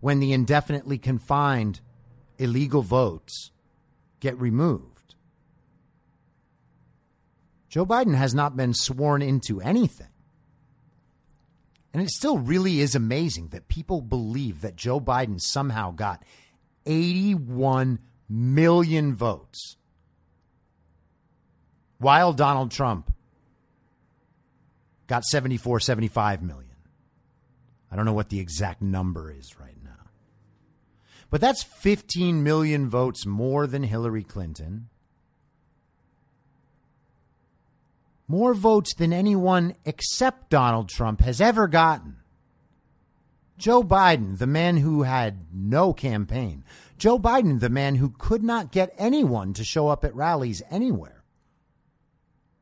when 0.00 0.18
the 0.18 0.32
indefinitely 0.32 0.98
confined 0.98 1.80
illegal 2.38 2.82
votes 2.82 3.50
get 4.18 4.38
removed? 4.40 4.91
Joe 7.72 7.86
Biden 7.86 8.14
has 8.14 8.34
not 8.34 8.54
been 8.54 8.74
sworn 8.74 9.22
into 9.22 9.58
anything. 9.62 10.10
And 11.94 12.02
it 12.02 12.10
still 12.10 12.36
really 12.36 12.80
is 12.80 12.94
amazing 12.94 13.48
that 13.48 13.66
people 13.66 14.02
believe 14.02 14.60
that 14.60 14.76
Joe 14.76 15.00
Biden 15.00 15.40
somehow 15.40 15.90
got 15.90 16.22
81 16.84 17.98
million 18.28 19.14
votes 19.14 19.78
while 21.96 22.34
Donald 22.34 22.72
Trump 22.72 23.10
got 25.06 25.24
74, 25.24 25.80
75 25.80 26.42
million. 26.42 26.76
I 27.90 27.96
don't 27.96 28.04
know 28.04 28.12
what 28.12 28.28
the 28.28 28.40
exact 28.40 28.82
number 28.82 29.32
is 29.32 29.58
right 29.58 29.82
now. 29.82 30.10
But 31.30 31.40
that's 31.40 31.62
15 31.62 32.42
million 32.42 32.90
votes 32.90 33.24
more 33.24 33.66
than 33.66 33.82
Hillary 33.82 34.24
Clinton. 34.24 34.90
More 38.32 38.54
votes 38.54 38.94
than 38.94 39.12
anyone 39.12 39.74
except 39.84 40.48
Donald 40.48 40.88
Trump 40.88 41.20
has 41.20 41.38
ever 41.38 41.68
gotten. 41.68 42.16
Joe 43.58 43.82
Biden, 43.82 44.38
the 44.38 44.46
man 44.46 44.78
who 44.78 45.02
had 45.02 45.48
no 45.52 45.92
campaign. 45.92 46.64
Joe 46.96 47.18
Biden, 47.18 47.60
the 47.60 47.68
man 47.68 47.96
who 47.96 48.08
could 48.08 48.42
not 48.42 48.72
get 48.72 48.94
anyone 48.96 49.52
to 49.52 49.64
show 49.64 49.88
up 49.88 50.02
at 50.02 50.14
rallies 50.14 50.62
anywhere, 50.70 51.22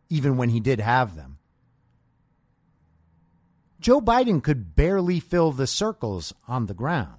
even 0.08 0.36
when 0.36 0.48
he 0.48 0.58
did 0.58 0.80
have 0.80 1.14
them. 1.14 1.38
Joe 3.78 4.00
Biden 4.00 4.42
could 4.42 4.74
barely 4.74 5.20
fill 5.20 5.52
the 5.52 5.68
circles 5.68 6.34
on 6.48 6.66
the 6.66 6.74
ground. 6.74 7.14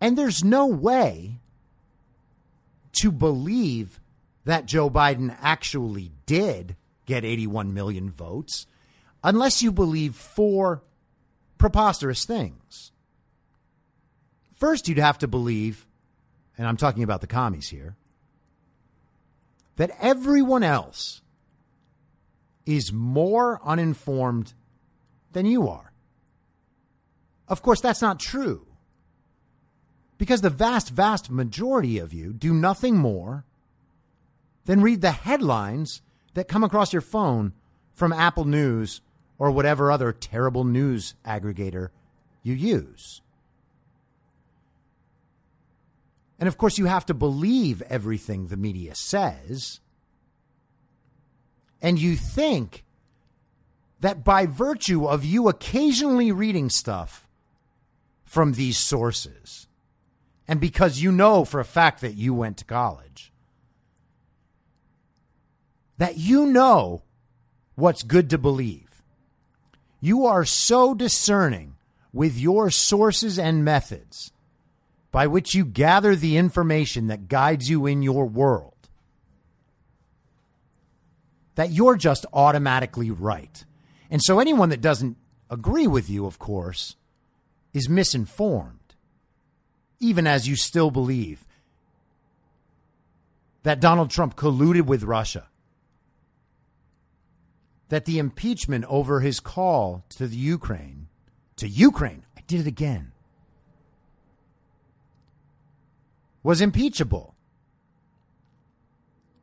And 0.00 0.16
there's 0.16 0.42
no 0.42 0.66
way 0.66 1.40
to 2.92 3.12
believe 3.12 4.00
that 4.44 4.66
Joe 4.66 4.90
Biden 4.90 5.36
actually 5.40 6.12
did 6.26 6.76
get 7.06 7.24
81 7.24 7.74
million 7.74 8.10
votes 8.10 8.66
unless 9.22 9.62
you 9.62 9.72
believe 9.72 10.14
four 10.14 10.82
preposterous 11.58 12.24
things. 12.24 12.92
First, 14.54 14.88
you'd 14.88 14.98
have 14.98 15.18
to 15.18 15.28
believe, 15.28 15.86
and 16.56 16.66
I'm 16.66 16.76
talking 16.76 17.02
about 17.02 17.20
the 17.20 17.26
commies 17.26 17.68
here, 17.68 17.96
that 19.76 19.90
everyone 20.00 20.62
else 20.62 21.22
is 22.64 22.92
more 22.92 23.60
uninformed 23.64 24.54
than 25.32 25.46
you 25.46 25.68
are. 25.68 25.92
Of 27.48 27.62
course, 27.62 27.80
that's 27.80 28.00
not 28.00 28.20
true. 28.20 28.66
Because 30.16 30.40
the 30.40 30.50
vast, 30.50 30.90
vast 30.90 31.30
majority 31.30 31.98
of 31.98 32.14
you 32.14 32.32
do 32.32 32.54
nothing 32.54 32.96
more 32.96 33.44
than 34.64 34.80
read 34.80 35.00
the 35.00 35.10
headlines 35.10 36.02
that 36.34 36.48
come 36.48 36.64
across 36.64 36.92
your 36.92 37.02
phone 37.02 37.52
from 37.92 38.12
Apple 38.12 38.44
News 38.44 39.00
or 39.38 39.50
whatever 39.50 39.90
other 39.90 40.12
terrible 40.12 40.64
news 40.64 41.14
aggregator 41.24 41.88
you 42.42 42.54
use. 42.54 43.20
And 46.38 46.48
of 46.48 46.58
course, 46.58 46.78
you 46.78 46.86
have 46.86 47.06
to 47.06 47.14
believe 47.14 47.82
everything 47.82 48.46
the 48.46 48.56
media 48.56 48.94
says. 48.94 49.80
And 51.80 51.98
you 51.98 52.16
think 52.16 52.84
that 54.00 54.24
by 54.24 54.46
virtue 54.46 55.06
of 55.06 55.24
you 55.24 55.48
occasionally 55.48 56.32
reading 56.32 56.68
stuff 56.68 57.28
from 58.24 58.52
these 58.52 58.78
sources, 58.78 59.68
and 60.46 60.60
because 60.60 61.00
you 61.00 61.12
know 61.12 61.44
for 61.44 61.60
a 61.60 61.64
fact 61.64 62.00
that 62.00 62.14
you 62.14 62.34
went 62.34 62.58
to 62.58 62.64
college, 62.64 63.32
that 66.04 66.18
you 66.18 66.44
know 66.44 67.00
what's 67.76 68.02
good 68.02 68.28
to 68.28 68.36
believe. 68.36 69.02
You 70.02 70.26
are 70.26 70.44
so 70.44 70.92
discerning 70.92 71.76
with 72.12 72.38
your 72.38 72.68
sources 72.68 73.38
and 73.38 73.64
methods 73.64 74.30
by 75.10 75.26
which 75.26 75.54
you 75.54 75.64
gather 75.64 76.14
the 76.14 76.36
information 76.36 77.06
that 77.06 77.26
guides 77.26 77.70
you 77.70 77.86
in 77.86 78.02
your 78.02 78.26
world 78.26 78.74
that 81.54 81.70
you're 81.70 81.96
just 81.96 82.26
automatically 82.34 83.10
right. 83.10 83.64
And 84.10 84.22
so 84.22 84.40
anyone 84.40 84.68
that 84.68 84.82
doesn't 84.82 85.16
agree 85.48 85.86
with 85.86 86.10
you, 86.10 86.26
of 86.26 86.38
course, 86.38 86.96
is 87.72 87.88
misinformed, 87.88 88.94
even 90.00 90.26
as 90.26 90.46
you 90.46 90.54
still 90.54 90.90
believe 90.90 91.46
that 93.62 93.80
Donald 93.80 94.10
Trump 94.10 94.36
colluded 94.36 94.82
with 94.82 95.02
Russia 95.02 95.46
that 97.94 98.06
the 98.06 98.18
impeachment 98.18 98.84
over 98.88 99.20
his 99.20 99.38
call 99.38 100.04
to 100.08 100.26
the 100.26 100.36
Ukraine, 100.36 101.06
to 101.54 101.68
Ukraine, 101.68 102.24
I 102.36 102.40
did 102.48 102.58
it 102.62 102.66
again, 102.66 103.12
was 106.42 106.60
impeachable. 106.60 107.36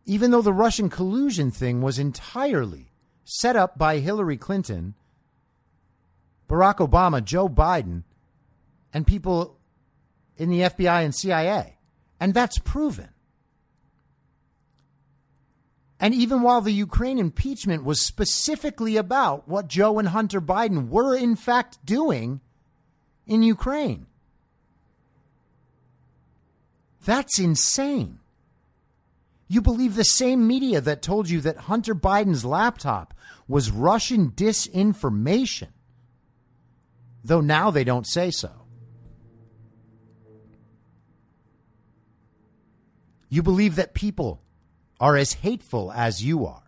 Even 0.05 0.31
though 0.31 0.41
the 0.41 0.51
Russian 0.51 0.89
collusion 0.89 1.49
thing 1.49 1.81
was 1.81 1.97
entirely 1.97 2.91
set 3.23 3.55
up 3.55 3.77
by 3.77 3.99
Hillary 3.99 4.35
Clinton, 4.35 4.95
Barack 6.49 6.85
Obama, 6.85 7.23
Joe 7.23 7.47
Biden, 7.47 8.03
and 8.93 9.07
people 9.07 9.55
in 10.35 10.49
the 10.49 10.59
FBI 10.59 11.05
and 11.05 11.15
CIA. 11.15 11.77
And 12.19 12.33
that's 12.33 12.57
proven. 12.57 13.11
And 16.01 16.15
even 16.15 16.41
while 16.41 16.61
the 16.61 16.73
Ukraine 16.73 17.19
impeachment 17.19 17.83
was 17.83 18.01
specifically 18.01 18.97
about 18.97 19.47
what 19.47 19.67
Joe 19.67 19.99
and 19.99 20.07
Hunter 20.07 20.41
Biden 20.41 20.89
were 20.89 21.15
in 21.15 21.35
fact 21.35 21.77
doing 21.85 22.41
in 23.27 23.43
Ukraine, 23.43 24.07
that's 27.05 27.37
insane. 27.37 28.17
You 29.47 29.61
believe 29.61 29.95
the 29.95 30.03
same 30.03 30.47
media 30.47 30.81
that 30.81 31.03
told 31.03 31.29
you 31.29 31.39
that 31.41 31.57
Hunter 31.57 31.93
Biden's 31.93 32.43
laptop 32.43 33.13
was 33.47 33.69
Russian 33.69 34.31
disinformation, 34.31 35.69
though 37.23 37.41
now 37.41 37.69
they 37.69 37.83
don't 37.83 38.07
say 38.07 38.31
so. 38.31 38.49
You 43.29 43.43
believe 43.43 43.75
that 43.75 43.93
people 43.93 44.40
are 45.01 45.17
as 45.17 45.33
hateful 45.33 45.91
as 45.91 46.23
you 46.23 46.45
are, 46.45 46.61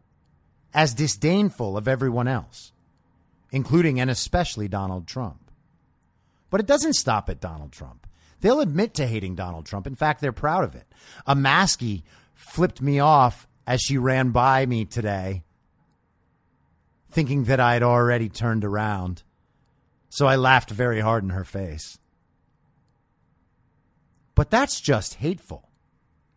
as 0.74 0.96
disdainful 0.96 1.78
of 1.78 1.88
everyone 1.88 2.28
else, 2.28 2.72
including 3.52 4.00
and 4.00 4.10
especially 4.10 4.68
Donald 4.68 5.08
Trump. 5.08 5.52
But 6.50 6.60
it 6.60 6.66
doesn't 6.66 6.96
stop 6.96 7.30
at 7.30 7.40
Donald 7.40 7.72
Trump. 7.72 8.08
They'll 8.42 8.60
admit 8.60 8.96
to 8.96 9.06
hating 9.06 9.36
Donald 9.36 9.68
Trump. 9.68 9.86
In 9.86 9.96
fact, 9.96 10.20
they're 10.20 10.34
proud 10.34 10.64
of 10.64 10.74
it. 10.76 10.88
A 11.28 11.36
Maskey 11.36 12.02
flipped 12.34 12.82
me 12.82 13.00
off 13.00 13.48
as 13.68 13.82
she 13.82 13.98
ran 13.98 14.32
by 14.32 14.66
me 14.66 14.84
today, 14.84 15.44
thinking 17.12 17.46
that 17.46 17.60
I 17.60 17.74
had 17.74 17.84
already 17.84 18.30
turned 18.30 18.66
around. 18.66 19.22
So 20.10 20.26
I 20.26 20.36
laughed 20.36 20.72
very 20.72 21.00
hard 21.00 21.24
in 21.24 21.30
her 21.30 21.46
face. 21.46 22.00
But 24.34 24.50
that's 24.50 24.82
just 24.82 25.16
hateful. 25.16 25.70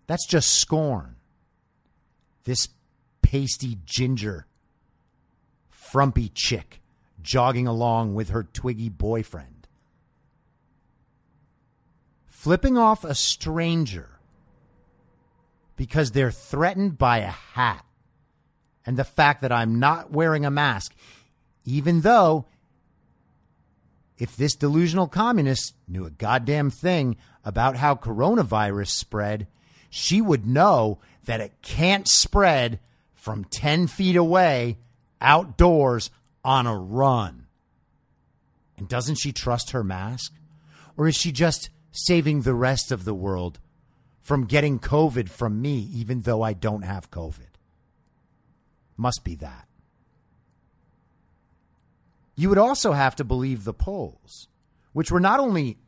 That's 0.07 0.27
just 0.27 0.53
scorn. 0.61 1.16
This 2.47 2.69
pasty 3.23 3.77
ginger, 3.85 4.47
frumpy 5.69 6.31
chick 6.33 6.81
jogging 7.21 7.67
along 7.67 8.15
with 8.15 8.29
her 8.29 8.45
twiggy 8.45 8.89
boyfriend. 8.89 9.67
Flipping 12.29 12.79
off 12.79 13.03
a 13.03 13.17
stranger 13.17 14.21
because 15.75 16.13
they're 16.13 16.31
threatened 16.31 16.97
by 16.97 17.19
a 17.19 17.27
hat 17.27 17.85
and 18.87 18.97
the 18.97 19.03
fact 19.03 19.43
that 19.43 19.51
I'm 19.51 19.81
not 19.81 20.13
wearing 20.13 20.47
a 20.47 20.51
mask, 20.51 20.95
even 21.65 22.03
though 22.03 22.47
if 24.19 24.37
this 24.37 24.55
delusional 24.55 25.09
communist 25.09 25.75
knew 25.89 26.07
a 26.07 26.11
goddamn 26.11 26.71
thing 26.71 27.17
about 27.45 27.75
how 27.75 27.97
coronavirus 27.97 28.91
spread, 28.91 29.49
she 29.91 30.21
would 30.21 30.47
know 30.47 31.01
that 31.27 31.41
it 31.41 31.53
can't 31.63 32.09
spread 32.09 32.81
from 33.15 33.45
10 33.45 33.87
feet 33.87 34.17
away 34.17 34.79
outdoors 35.21 36.11
on 36.45 36.67
a 36.67 36.77
run. 36.77 37.47
And 38.79 38.89
doesn't 38.89 39.17
she 39.17 39.33
trust 39.33 39.71
her 39.71 39.85
mask? 39.85 40.33
Or 40.97 41.07
is 41.09 41.17
she 41.17 41.33
just 41.33 41.71
saving 41.93 42.43
the 42.43 42.55
rest 42.55 42.91
of 42.91 43.05
the 43.05 43.15
world 43.15 43.59
from 44.21 44.45
getting 44.45 44.79
COVID 44.79 45.29
from 45.29 45.61
me, 45.61 45.89
even 45.93 46.23
though 46.23 46.43
I 46.43 46.53
don't 46.53 46.83
have 46.83 47.11
COVID? 47.11 47.49
Must 48.97 49.23
be 49.25 49.35
that. 49.37 49.69
You 52.35 52.49
would 52.49 52.59
also 52.59 52.93
have 52.93 53.17
to 53.17 53.25
believe 53.25 53.65
the 53.65 53.73
polls, 53.73 54.49
which 54.93 55.11
were 55.11 55.21
not 55.21 55.41
only 55.41 55.79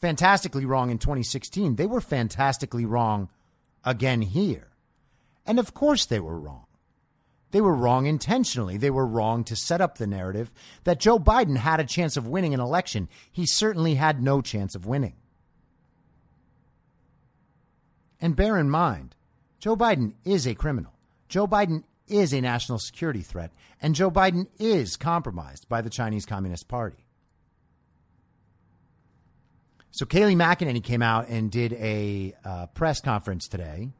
fantastically 0.00 0.64
wrong 0.64 0.90
in 0.90 0.98
2016, 0.98 1.74
they 1.74 1.86
were 1.86 2.00
fantastically 2.00 2.84
wrong 2.84 3.28
again 3.84 4.22
here. 4.22 4.67
And 5.48 5.58
of 5.58 5.74
course 5.74 6.06
they 6.06 6.20
were 6.20 6.38
wrong. 6.38 6.66
They 7.50 7.60
were 7.60 7.74
wrong 7.74 8.06
intentionally. 8.06 8.76
They 8.76 8.90
were 8.90 9.06
wrong 9.06 9.42
to 9.44 9.56
set 9.56 9.80
up 9.80 9.96
the 9.96 10.06
narrative 10.06 10.52
that 10.84 11.00
Joe 11.00 11.18
Biden 11.18 11.56
had 11.56 11.80
a 11.80 11.84
chance 11.84 12.16
of 12.16 12.26
winning 12.26 12.52
an 12.52 12.60
election. 12.60 13.08
He 13.32 13.46
certainly 13.46 13.94
had 13.94 14.22
no 14.22 14.42
chance 14.42 14.74
of 14.74 14.86
winning. 14.86 15.14
And 18.20 18.36
bear 18.36 18.58
in 18.58 18.68
mind, 18.68 19.14
Joe 19.60 19.76
Biden 19.76 20.12
is 20.24 20.46
a 20.46 20.54
criminal. 20.54 20.92
Joe 21.28 21.46
Biden 21.46 21.84
is 22.06 22.32
a 22.32 22.40
national 22.40 22.78
security 22.78 23.22
threat, 23.22 23.50
and 23.80 23.94
Joe 23.94 24.10
Biden 24.10 24.46
is 24.58 24.96
compromised 24.96 25.68
by 25.68 25.80
the 25.80 25.90
Chinese 25.90 26.26
Communist 26.26 26.68
Party. 26.68 27.04
So 29.90 30.04
Kayleigh 30.04 30.36
McEnany 30.36 30.82
came 30.82 31.02
out 31.02 31.28
and 31.28 31.50
did 31.50 31.72
a 31.74 32.34
uh, 32.44 32.66
press 32.66 33.00
conference 33.00 33.48
today, 33.48 33.90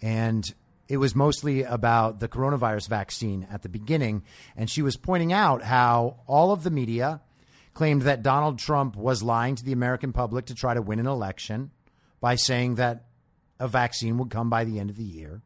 and 0.00 0.52
it 0.92 0.98
was 0.98 1.14
mostly 1.14 1.62
about 1.62 2.20
the 2.20 2.28
coronavirus 2.28 2.88
vaccine 2.88 3.46
at 3.50 3.62
the 3.62 3.68
beginning. 3.68 4.22
And 4.56 4.68
she 4.68 4.82
was 4.82 4.96
pointing 4.96 5.32
out 5.32 5.62
how 5.62 6.20
all 6.26 6.52
of 6.52 6.64
the 6.64 6.70
media 6.70 7.20
claimed 7.74 8.02
that 8.02 8.22
Donald 8.22 8.58
Trump 8.58 8.96
was 8.96 9.22
lying 9.22 9.54
to 9.56 9.64
the 9.64 9.72
American 9.72 10.12
public 10.12 10.46
to 10.46 10.54
try 10.54 10.74
to 10.74 10.82
win 10.82 10.98
an 10.98 11.06
election 11.06 11.70
by 12.20 12.34
saying 12.34 12.74
that 12.74 13.06
a 13.58 13.66
vaccine 13.66 14.18
would 14.18 14.30
come 14.30 14.50
by 14.50 14.64
the 14.64 14.78
end 14.78 14.90
of 14.90 14.96
the 14.96 15.02
year 15.02 15.42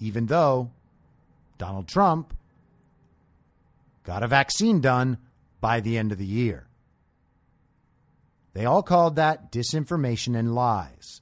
even 0.00 0.26
though 0.26 0.72
Donald 1.58 1.86
Trump 1.86 2.34
got 4.02 4.22
a 4.22 4.28
vaccine 4.28 4.80
done 4.80 5.18
by 5.60 5.80
the 5.80 5.98
end 5.98 6.10
of 6.10 6.18
the 6.18 6.26
year. 6.26 6.66
They 8.54 8.64
all 8.64 8.82
called 8.82 9.16
that 9.16 9.52
disinformation 9.52 10.36
and 10.36 10.54
lies. 10.54 11.20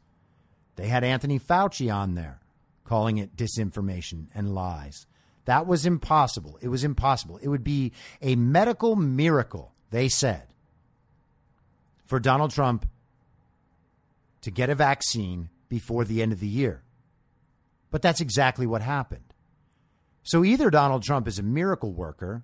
They 0.76 0.86
had 0.86 1.04
Anthony 1.04 1.38
Fauci 1.38 1.92
on 1.92 2.14
there 2.14 2.40
calling 2.88 3.18
it 3.18 3.36
disinformation 3.36 4.28
and 4.34 4.54
lies. 4.54 5.06
That 5.44 5.66
was 5.66 5.84
impossible. 5.84 6.58
It 6.62 6.68
was 6.68 6.84
impossible. 6.84 7.38
It 7.38 7.48
would 7.48 7.64
be 7.64 7.92
a 8.22 8.34
medical 8.34 8.96
miracle, 8.96 9.74
they 9.90 10.08
said, 10.08 10.54
for 12.06 12.18
Donald 12.18 12.50
Trump 12.50 12.88
to 14.40 14.50
get 14.50 14.70
a 14.70 14.74
vaccine 14.74 15.50
before 15.68 16.04
the 16.04 16.22
end 16.22 16.32
of 16.32 16.40
the 16.40 16.48
year. 16.48 16.82
But 17.90 18.02
that's 18.02 18.20
exactly 18.20 18.66
what 18.66 18.82
happened. 18.82 19.34
So 20.22 20.44
either 20.44 20.70
Donald 20.70 21.02
Trump 21.02 21.28
is 21.28 21.38
a 21.38 21.42
miracle 21.42 21.92
worker 21.92 22.42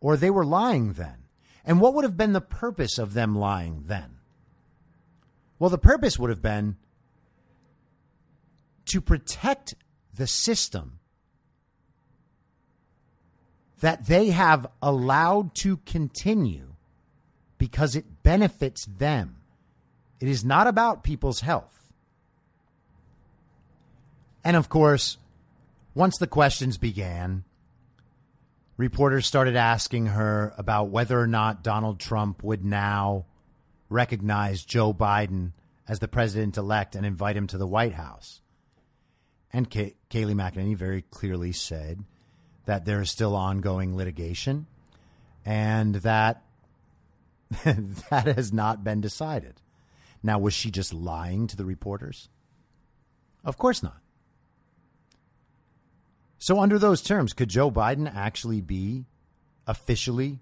or 0.00 0.16
they 0.16 0.30
were 0.30 0.44
lying 0.44 0.94
then. 0.94 1.24
And 1.64 1.80
what 1.80 1.94
would 1.94 2.04
have 2.04 2.16
been 2.16 2.32
the 2.32 2.40
purpose 2.40 2.98
of 2.98 3.14
them 3.14 3.36
lying 3.36 3.84
then? 3.86 4.16
Well, 5.58 5.70
the 5.70 5.78
purpose 5.78 6.18
would 6.18 6.30
have 6.30 6.42
been 6.42 6.76
to 8.86 9.00
protect 9.00 9.74
the 10.14 10.26
system 10.26 10.98
that 13.80 14.06
they 14.06 14.30
have 14.30 14.66
allowed 14.80 15.54
to 15.56 15.78
continue 15.78 16.74
because 17.58 17.96
it 17.96 18.22
benefits 18.22 18.86
them. 18.86 19.36
It 20.20 20.28
is 20.28 20.44
not 20.44 20.66
about 20.66 21.02
people's 21.02 21.40
health. 21.40 21.92
And 24.44 24.56
of 24.56 24.68
course, 24.68 25.18
once 25.94 26.18
the 26.18 26.26
questions 26.26 26.78
began, 26.78 27.44
reporters 28.76 29.26
started 29.26 29.56
asking 29.56 30.06
her 30.06 30.54
about 30.56 30.90
whether 30.90 31.20
or 31.20 31.26
not 31.26 31.62
Donald 31.62 31.98
Trump 31.98 32.42
would 32.42 32.64
now 32.64 33.26
recognize 33.88 34.64
Joe 34.64 34.94
Biden 34.94 35.52
as 35.88 35.98
the 35.98 36.08
president 36.08 36.56
elect 36.56 36.94
and 36.94 37.04
invite 37.04 37.36
him 37.36 37.46
to 37.48 37.58
the 37.58 37.66
White 37.66 37.94
House. 37.94 38.41
And 39.52 39.68
Kay- 39.68 39.96
Kayleigh 40.10 40.34
McEnany 40.34 40.76
very 40.76 41.02
clearly 41.02 41.52
said 41.52 42.04
that 42.64 42.84
there 42.84 43.00
is 43.00 43.10
still 43.10 43.36
ongoing 43.36 43.96
litigation 43.96 44.66
and 45.44 45.96
that 45.96 46.42
that 47.64 48.32
has 48.34 48.52
not 48.52 48.82
been 48.82 49.00
decided. 49.00 49.60
Now, 50.22 50.38
was 50.38 50.54
she 50.54 50.70
just 50.70 50.94
lying 50.94 51.46
to 51.48 51.56
the 51.56 51.64
reporters? 51.64 52.28
Of 53.44 53.58
course 53.58 53.82
not. 53.82 53.98
So, 56.38 56.60
under 56.60 56.78
those 56.78 57.02
terms, 57.02 57.32
could 57.32 57.48
Joe 57.48 57.70
Biden 57.70 58.12
actually 58.12 58.60
be 58.60 59.04
officially 59.66 60.40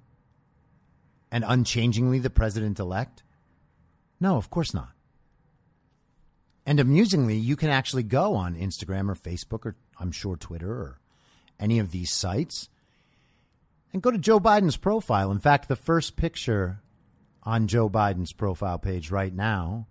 and 1.31 1.45
unchangingly 1.47 2.19
the 2.19 2.31
president 2.31 2.79
elect? 2.79 3.23
No, 4.21 4.37
of 4.37 4.51
course 4.51 4.73
not. 4.73 4.93
And 6.71 6.79
amusingly, 6.79 7.37
you 7.37 7.57
can 7.57 7.69
actually 7.69 8.05
go 8.05 8.37
on 8.37 8.55
Instagram 8.55 9.09
or 9.09 9.17
Facebook 9.17 9.67
or 9.67 9.75
I'm 9.99 10.13
sure 10.13 10.37
Twitter 10.37 10.71
or 10.71 11.01
any 11.59 11.81
of 11.81 11.91
these 11.91 12.13
sites 12.13 12.69
and 13.93 14.01
go 14.01 14.13
to 14.13 14.19
Joe 14.19 14.39
Biden's 14.39 14.77
profile. 14.77 15.33
In 15.33 15.41
fact, 15.41 15.67
the 15.67 15.75
first 15.75 16.15
picture 16.15 16.81
on 17.43 17.67
Joe 17.67 17.91
Biden's 17.91 18.33
profile 18.33 18.79
page 18.79 19.11
right 19.11 19.35
now 19.35 19.89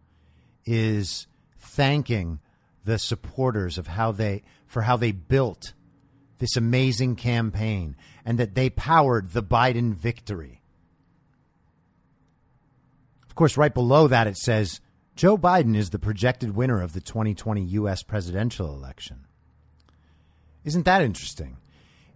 is 0.66 1.28
thanking 1.58 2.40
the 2.86 2.98
supporters 2.98 3.78
of 3.78 3.88
how 3.88 4.14
they 4.14 4.44
for 4.66 4.84
how 4.84 4.96
they 4.96 5.12
built 5.12 5.74
this 6.38 6.56
amazing 6.56 7.18
campaign 7.18 7.98
and 8.24 8.38
that 8.38 8.56
they 8.56 8.70
powered 8.70 9.32
the 9.32 9.44
Biden 9.44 9.94
victory. 9.94 10.62
Of 13.28 13.36
course, 13.36 13.58
right 13.58 13.74
below 13.74 14.08
that, 14.08 14.28
it 14.28 14.38
says 14.38 14.80
Joe 15.20 15.38
Biden 15.38 15.76
is 15.76 15.90
the 15.90 16.00
projected 16.00 16.56
winner 16.56 16.82
of 16.82 16.94
the 16.94 17.02
2020 17.02 17.62
U.S. 17.62 18.04
presidential 18.04 18.74
election. 18.74 19.26
Isn't 20.64 20.86
that 20.86 21.02
interesting? 21.02 21.58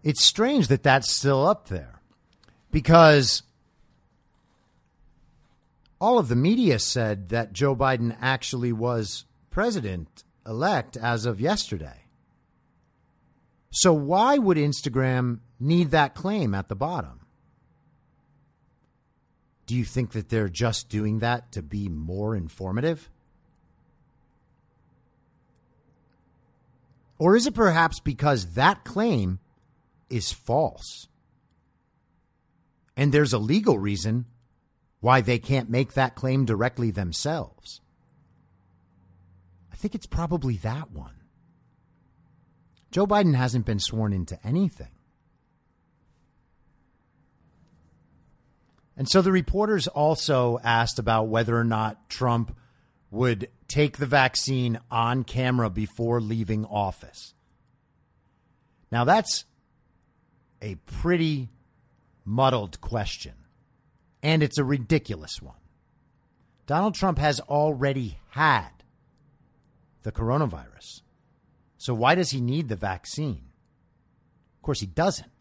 It's 0.04 0.24
strange 0.24 0.70
that 0.70 0.84
that's 0.84 1.12
still 1.12 1.46
up 1.46 1.68
there 1.68 2.00
because 2.72 3.44
all 6.00 6.18
of 6.18 6.30
the 6.30 6.38
media 6.38 6.80
said 6.80 7.28
that 7.28 7.52
Joe 7.52 7.76
Biden 7.76 8.16
actually 8.22 8.72
was 8.72 9.26
president 9.52 10.24
elect 10.48 10.96
as 10.96 11.26
of 11.26 11.42
yesterday. 11.42 12.06
So 13.70 13.92
why 13.92 14.38
would 14.38 14.56
Instagram 14.56 15.40
need 15.60 15.92
that 15.92 16.16
claim 16.16 16.56
at 16.56 16.70
the 16.70 16.76
bottom? 16.78 17.23
Do 19.66 19.76
you 19.76 19.86
think 19.86 20.12
that 20.12 20.30
they're 20.30 20.50
just 20.50 20.90
doing 20.90 21.20
that 21.20 21.52
to 21.54 21.62
be 21.62 21.88
more 21.88 22.36
informative? 22.36 23.10
Or 27.18 27.36
is 27.36 27.48
it 27.48 27.54
perhaps 27.54 28.00
because 28.00 28.54
that 28.56 28.84
claim 28.84 29.40
is 30.10 30.32
false? 30.34 31.08
And 32.98 33.12
there's 33.12 33.34
a 33.34 33.38
legal 33.38 33.80
reason 33.80 34.26
why 35.00 35.22
they 35.22 35.40
can't 35.40 35.70
make 35.70 35.94
that 35.94 36.16
claim 36.16 36.46
directly 36.46 36.92
themselves. 36.92 37.82
I 39.72 39.76
think 39.76 39.96
it's 39.96 40.06
probably 40.06 40.58
that 40.58 40.92
one. 40.92 41.16
Joe 42.92 43.08
Biden 43.08 43.36
hasn't 43.36 43.66
been 43.66 43.80
sworn 43.80 44.14
into 44.14 44.38
anything. 44.46 44.93
And 48.96 49.10
so 49.10 49.22
the 49.22 49.32
reporters 49.32 49.88
also 49.88 50.60
asked 50.64 51.00
about 51.00 51.28
whether 51.28 51.58
or 51.58 51.64
not 51.64 52.10
Trump 52.10 52.56
would 53.10 53.50
take 53.68 53.98
the 53.98 54.06
vaccine 54.06 54.80
on 54.92 55.24
camera 55.24 55.70
before 55.70 56.22
leaving 56.22 56.66
office. 56.66 57.34
Now, 58.92 59.04
that's 59.04 59.46
a 60.62 60.76
pretty 60.86 61.50
muddled 62.26 62.80
question, 62.82 63.34
and 64.22 64.44
it's 64.44 64.58
a 64.58 64.64
ridiculous 64.64 65.42
one. 65.42 65.58
Donald 66.66 66.96
Trump 66.96 67.18
has 67.18 67.40
already 67.42 68.20
had 68.30 68.70
the 70.04 70.12
coronavirus. 70.12 71.02
So, 71.78 71.94
why 71.94 72.16
does 72.16 72.30
he 72.30 72.40
need 72.40 72.70
the 72.70 72.76
vaccine? 72.76 73.50
Of 74.58 74.62
course, 74.62 74.80
he 74.80 74.86
doesn't. 74.86 75.33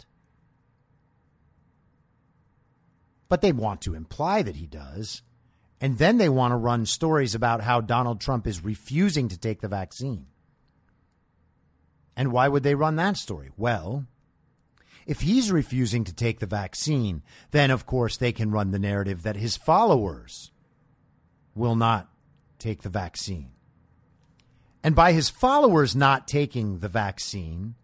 But 3.32 3.40
they 3.40 3.52
want 3.52 3.80
to 3.80 3.94
imply 3.94 4.42
that 4.42 4.56
he 4.56 4.66
does. 4.66 5.22
And 5.80 5.96
then 5.96 6.18
they 6.18 6.28
want 6.28 6.52
to 6.52 6.56
run 6.56 6.84
stories 6.84 7.34
about 7.34 7.62
how 7.62 7.80
Donald 7.80 8.20
Trump 8.20 8.46
is 8.46 8.62
refusing 8.62 9.28
to 9.28 9.38
take 9.38 9.62
the 9.62 9.68
vaccine. 9.68 10.26
And 12.14 12.30
why 12.30 12.48
would 12.48 12.62
they 12.62 12.74
run 12.74 12.96
that 12.96 13.16
story? 13.16 13.48
Well, 13.56 14.04
if 15.06 15.22
he's 15.22 15.50
refusing 15.50 16.04
to 16.04 16.14
take 16.14 16.40
the 16.40 16.46
vaccine, 16.46 17.22
then 17.52 17.70
of 17.70 17.86
course 17.86 18.18
they 18.18 18.32
can 18.32 18.50
run 18.50 18.70
the 18.70 18.78
narrative 18.78 19.22
that 19.22 19.36
his 19.36 19.56
followers 19.56 20.50
will 21.54 21.74
not 21.74 22.10
take 22.58 22.82
the 22.82 22.90
vaccine. 22.90 23.52
And 24.84 24.94
by 24.94 25.12
his 25.12 25.30
followers 25.30 25.96
not 25.96 26.28
taking 26.28 26.80
the 26.80 26.88
vaccine, 26.90 27.76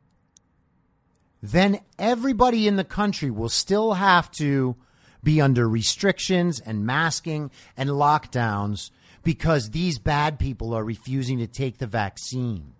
then 1.42 1.80
everybody 1.98 2.68
in 2.68 2.76
the 2.76 2.84
country 2.84 3.30
will 3.30 3.48
still 3.48 3.94
have 3.94 4.30
to 4.32 4.76
be 5.22 5.40
under 5.40 5.68
restrictions 5.68 6.60
and 6.60 6.86
masking 6.86 7.50
and 7.76 7.90
lockdowns 7.90 8.90
because 9.22 9.70
these 9.70 9.98
bad 9.98 10.38
people 10.38 10.72
are 10.74 10.84
refusing 10.84 11.38
to 11.38 11.46
take 11.46 11.78
the 11.78 11.86
vaccine. 11.86 12.72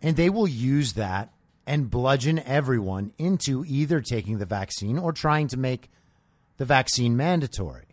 And 0.00 0.16
they 0.16 0.30
will 0.30 0.48
use 0.48 0.94
that 0.94 1.32
and 1.66 1.90
bludgeon 1.90 2.40
everyone 2.40 3.12
into 3.18 3.64
either 3.66 4.00
taking 4.00 4.38
the 4.38 4.46
vaccine 4.46 4.98
or 4.98 5.12
trying 5.12 5.48
to 5.48 5.56
make 5.56 5.90
the 6.56 6.64
vaccine 6.64 7.16
mandatory. 7.16 7.86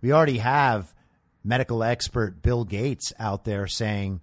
We 0.00 0.12
already 0.12 0.38
have 0.38 0.94
medical 1.44 1.82
expert 1.82 2.42
Bill 2.42 2.64
Gates 2.64 3.12
out 3.18 3.44
there 3.44 3.66
saying 3.66 4.20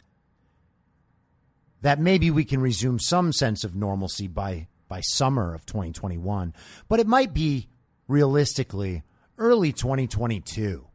that 1.82 2.00
maybe 2.00 2.30
we 2.30 2.44
can 2.44 2.62
resume 2.62 3.00
some 3.00 3.32
sense 3.32 3.64
of 3.64 3.76
normalcy 3.76 4.28
by 4.28 4.68
by 4.90 5.00
summer 5.02 5.54
of 5.56 5.66
2021, 5.66 6.54
but 6.90 7.00
it 7.00 7.08
might 7.08 7.34
be 7.34 7.70
realistically 8.10 9.04
early 9.38 9.72
2022 9.72 10.86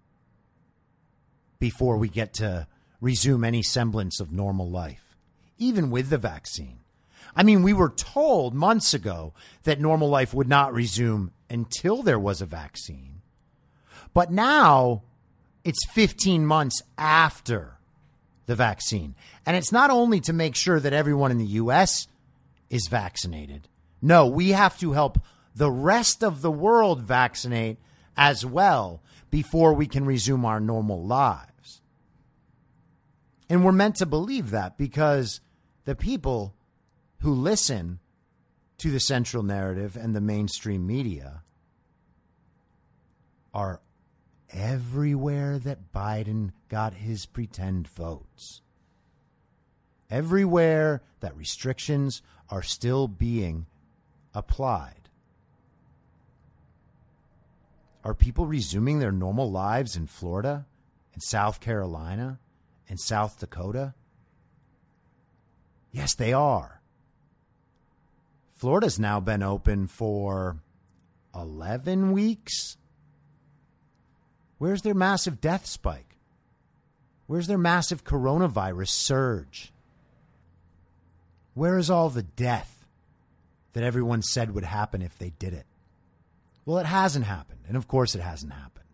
before 1.58 1.96
we 1.96 2.08
get 2.08 2.34
to 2.34 2.66
resume 3.00 3.44
any 3.44 3.62
semblance 3.62 4.20
of 4.20 4.32
normal 4.32 4.68
life, 4.68 5.16
even 5.56 5.90
with 5.90 6.10
the 6.10 6.18
vaccine. 6.18 6.80
I 7.36 7.42
mean, 7.42 7.62
we 7.62 7.72
were 7.72 7.90
told 7.90 8.54
months 8.54 8.92
ago 8.94 9.32
that 9.62 9.80
normal 9.80 10.08
life 10.08 10.34
would 10.34 10.48
not 10.48 10.74
resume 10.74 11.32
until 11.48 12.02
there 12.02 12.18
was 12.18 12.42
a 12.42 12.46
vaccine. 12.46 13.22
But 14.12 14.30
now 14.30 15.02
it's 15.64 15.84
15 15.92 16.46
months 16.46 16.82
after 16.98 17.78
the 18.46 18.54
vaccine. 18.54 19.14
And 19.46 19.56
it's 19.56 19.72
not 19.72 19.90
only 19.90 20.20
to 20.20 20.32
make 20.32 20.54
sure 20.54 20.78
that 20.78 20.92
everyone 20.92 21.30
in 21.30 21.38
the 21.38 21.46
U.S. 21.46 22.06
is 22.70 22.88
vaccinated, 22.88 23.68
no, 24.04 24.26
we 24.26 24.50
have 24.50 24.78
to 24.80 24.92
help 24.92 25.18
the 25.54 25.70
rest 25.70 26.22
of 26.22 26.42
the 26.42 26.50
world 26.50 27.00
vaccinate 27.00 27.78
as 28.18 28.44
well 28.44 29.02
before 29.30 29.72
we 29.72 29.86
can 29.86 30.04
resume 30.04 30.44
our 30.44 30.60
normal 30.60 31.02
lives. 31.02 31.80
And 33.48 33.64
we're 33.64 33.72
meant 33.72 33.96
to 33.96 34.06
believe 34.06 34.50
that 34.50 34.76
because 34.76 35.40
the 35.86 35.96
people 35.96 36.54
who 37.20 37.32
listen 37.32 37.98
to 38.76 38.90
the 38.90 39.00
central 39.00 39.42
narrative 39.42 39.96
and 39.96 40.14
the 40.14 40.20
mainstream 40.20 40.86
media 40.86 41.42
are 43.54 43.80
everywhere 44.50 45.58
that 45.58 45.94
Biden 45.94 46.52
got 46.68 46.92
his 46.92 47.24
pretend 47.24 47.88
votes. 47.88 48.60
Everywhere 50.10 51.00
that 51.20 51.34
restrictions 51.34 52.20
are 52.50 52.62
still 52.62 53.08
being 53.08 53.64
applied. 54.34 55.08
Are 58.04 58.14
people 58.14 58.46
resuming 58.46 58.98
their 58.98 59.12
normal 59.12 59.50
lives 59.50 59.96
in 59.96 60.06
Florida, 60.06 60.66
in 61.14 61.20
South 61.20 61.60
Carolina, 61.60 62.38
in 62.86 62.98
South 62.98 63.38
Dakota? 63.38 63.94
Yes, 65.90 66.14
they 66.14 66.32
are. 66.32 66.80
Florida's 68.52 68.98
now 68.98 69.20
been 69.20 69.42
open 69.42 69.86
for 69.86 70.58
11 71.34 72.12
weeks. 72.12 72.76
Where's 74.58 74.82
their 74.82 74.94
massive 74.94 75.40
death 75.40 75.66
spike? 75.66 76.16
Where's 77.26 77.46
their 77.46 77.58
massive 77.58 78.04
coronavirus 78.04 78.88
surge? 78.88 79.72
Where 81.54 81.78
is 81.78 81.90
all 81.90 82.10
the 82.10 82.22
death? 82.22 82.73
That 83.74 83.82
everyone 83.84 84.22
said 84.22 84.54
would 84.54 84.64
happen 84.64 85.02
if 85.02 85.18
they 85.18 85.30
did 85.30 85.52
it. 85.52 85.66
Well, 86.64 86.78
it 86.78 86.86
hasn't 86.86 87.26
happened. 87.26 87.60
And 87.68 87.76
of 87.76 87.86
course, 87.86 88.14
it 88.14 88.20
hasn't 88.20 88.52
happened. 88.52 88.84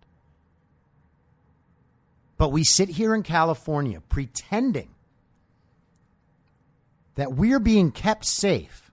But 2.37 2.51
we 2.51 2.64
sit 2.64 2.88
here 2.88 3.14
in 3.14 3.23
California 3.23 4.01
pretending 4.01 4.88
that 7.14 7.35
we're 7.35 7.61
being 7.61 7.93
kept 7.93 8.25
safe 8.25 8.90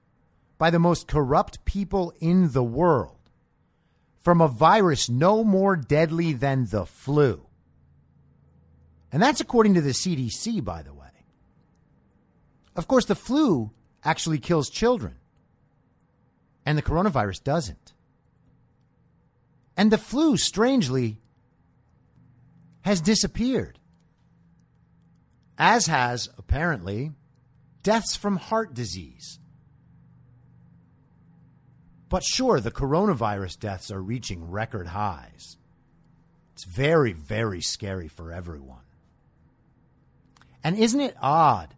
by 0.57 0.69
the 0.69 0.79
most 0.79 1.07
corrupt 1.07 1.63
people 1.63 2.13
in 2.19 2.51
the 2.51 2.63
world 2.63 3.15
from 4.19 4.41
a 4.41 4.47
virus 4.47 5.09
no 5.09 5.43
more 5.43 5.77
deadly 5.77 6.33
than 6.33 6.65
the 6.65 6.85
flu. 6.85 7.45
And 9.13 9.23
that's 9.23 9.39
according 9.39 9.75
to 9.75 9.81
the 9.81 9.91
CDC, 9.91 10.61
by 10.65 10.81
the 10.81 10.93
way. 10.93 11.07
Of 12.75 12.87
course, 12.87 13.05
the 13.05 13.15
flu 13.15 13.71
actually 14.03 14.39
kills 14.39 14.69
children 14.69 15.15
and 16.67 16.77
the 16.77 16.83
coronavirus 16.83 17.45
doesn't. 17.45 17.93
And 19.77 19.89
the 19.89 19.97
flu, 19.97 20.35
strangely, 20.35 21.21
has 22.81 22.99
disappeared, 22.99 23.79
as 25.57 25.87
has, 25.87 26.27
apparently, 26.37 27.13
deaths 27.83 28.17
from 28.17 28.35
heart 28.35 28.73
disease. 28.73 29.39
But 32.09 32.23
sure, 32.25 32.59
the 32.59 32.69
coronavirus 32.69 33.59
deaths 33.59 33.89
are 33.89 34.01
reaching 34.01 34.51
record 34.51 34.87
highs. 34.87 35.55
It's 36.53 36.65
very, 36.65 37.13
very 37.13 37.61
scary 37.61 38.09
for 38.09 38.33
everyone. 38.33 38.83
And 40.65 40.77
isn't 40.77 40.99
it 40.99 41.15
odd 41.21 41.75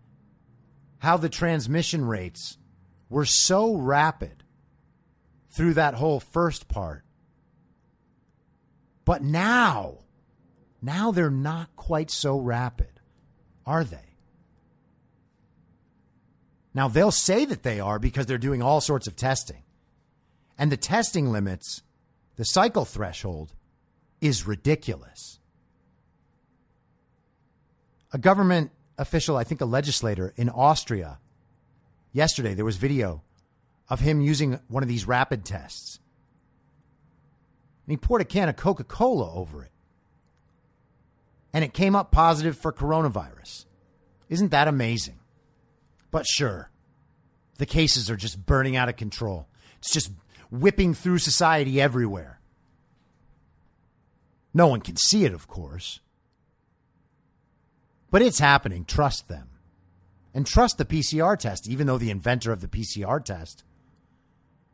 how 0.97 1.17
the 1.17 1.29
transmission 1.29 2.05
rates 2.05 2.57
were 3.07 3.25
so 3.25 3.75
rapid 3.75 4.38
through 5.49 5.73
that 5.75 5.95
whole 5.95 6.19
first 6.19 6.67
part. 6.67 7.03
But 9.05 9.23
now, 9.23 9.97
now 10.81 11.11
they're 11.11 11.31
not 11.31 11.75
quite 11.75 12.11
so 12.11 12.37
rapid, 12.37 12.99
are 13.65 13.83
they? 13.83 13.97
Now, 16.73 16.87
they'll 16.87 17.11
say 17.11 17.45
that 17.45 17.63
they 17.63 17.79
are 17.79 17.97
because 17.97 18.27
they're 18.27 18.37
doing 18.37 18.61
all 18.61 18.79
sorts 18.79 19.07
of 19.07 19.15
testing. 19.15 19.63
And 20.57 20.71
the 20.71 20.77
testing 20.77 21.31
limits, 21.31 21.81
the 22.35 22.43
cycle 22.43 22.85
threshold, 22.85 23.53
is 24.21 24.45
ridiculous. 24.45 25.39
A 28.13 28.17
government 28.17 28.71
official, 28.97 29.37
I 29.37 29.43
think 29.43 29.61
a 29.61 29.65
legislator 29.65 30.33
in 30.35 30.49
Austria, 30.49 31.19
yesterday, 32.11 32.53
there 32.53 32.65
was 32.65 32.77
video 32.77 33.23
of 33.89 33.99
him 33.99 34.21
using 34.21 34.59
one 34.67 34.83
of 34.83 34.89
these 34.89 35.07
rapid 35.07 35.43
tests. 35.43 35.99
And 37.85 37.91
he 37.91 37.97
poured 37.97 38.21
a 38.21 38.25
can 38.25 38.49
of 38.49 38.55
Coca 38.55 38.83
Cola 38.83 39.33
over 39.33 39.63
it. 39.63 39.71
And 41.51 41.65
it 41.65 41.73
came 41.73 41.95
up 41.95 42.11
positive 42.11 42.55
for 42.55 42.71
coronavirus. 42.71 43.65
Isn't 44.29 44.51
that 44.51 44.67
amazing? 44.67 45.19
But 46.11 46.27
sure, 46.27 46.69
the 47.57 47.65
cases 47.65 48.09
are 48.09 48.15
just 48.15 48.45
burning 48.45 48.75
out 48.75 48.89
of 48.89 48.95
control. 48.95 49.47
It's 49.79 49.91
just 49.91 50.11
whipping 50.51 50.93
through 50.93 51.17
society 51.17 51.81
everywhere. 51.81 52.39
No 54.53 54.67
one 54.67 54.81
can 54.81 54.97
see 54.97 55.25
it, 55.25 55.33
of 55.33 55.47
course. 55.47 55.99
But 58.11 58.21
it's 58.21 58.39
happening. 58.39 58.85
Trust 58.85 59.27
them. 59.27 59.49
And 60.33 60.45
trust 60.45 60.77
the 60.77 60.85
PCR 60.85 61.37
test, 61.37 61.67
even 61.67 61.87
though 61.87 61.97
the 61.97 62.11
inventor 62.11 62.51
of 62.51 62.61
the 62.61 62.67
PCR 62.67 63.23
test 63.23 63.63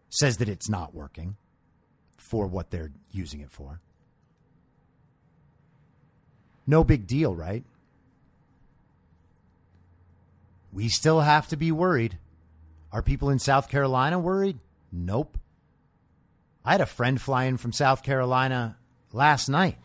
says 0.09 0.37
that 0.37 0.49
it's 0.49 0.69
not 0.69 0.93
working 0.93 1.35
for 2.17 2.47
what 2.47 2.71
they're 2.71 2.91
using 3.11 3.41
it 3.41 3.51
for. 3.51 3.81
No 6.67 6.83
big 6.83 7.05
deal, 7.05 7.35
right? 7.35 7.63
We 10.73 10.89
still 10.89 11.21
have 11.21 11.47
to 11.49 11.57
be 11.57 11.71
worried. 11.71 12.17
Are 12.91 13.01
people 13.01 13.29
in 13.29 13.39
South 13.39 13.69
Carolina 13.69 14.19
worried? 14.19 14.59
Nope. 14.91 15.37
I 16.63 16.71
had 16.71 16.81
a 16.81 16.85
friend 16.85 17.21
fly 17.21 17.45
in 17.45 17.57
from 17.57 17.71
South 17.71 18.01
Carolina 18.01 18.77
last 19.13 19.47
night. 19.47 19.77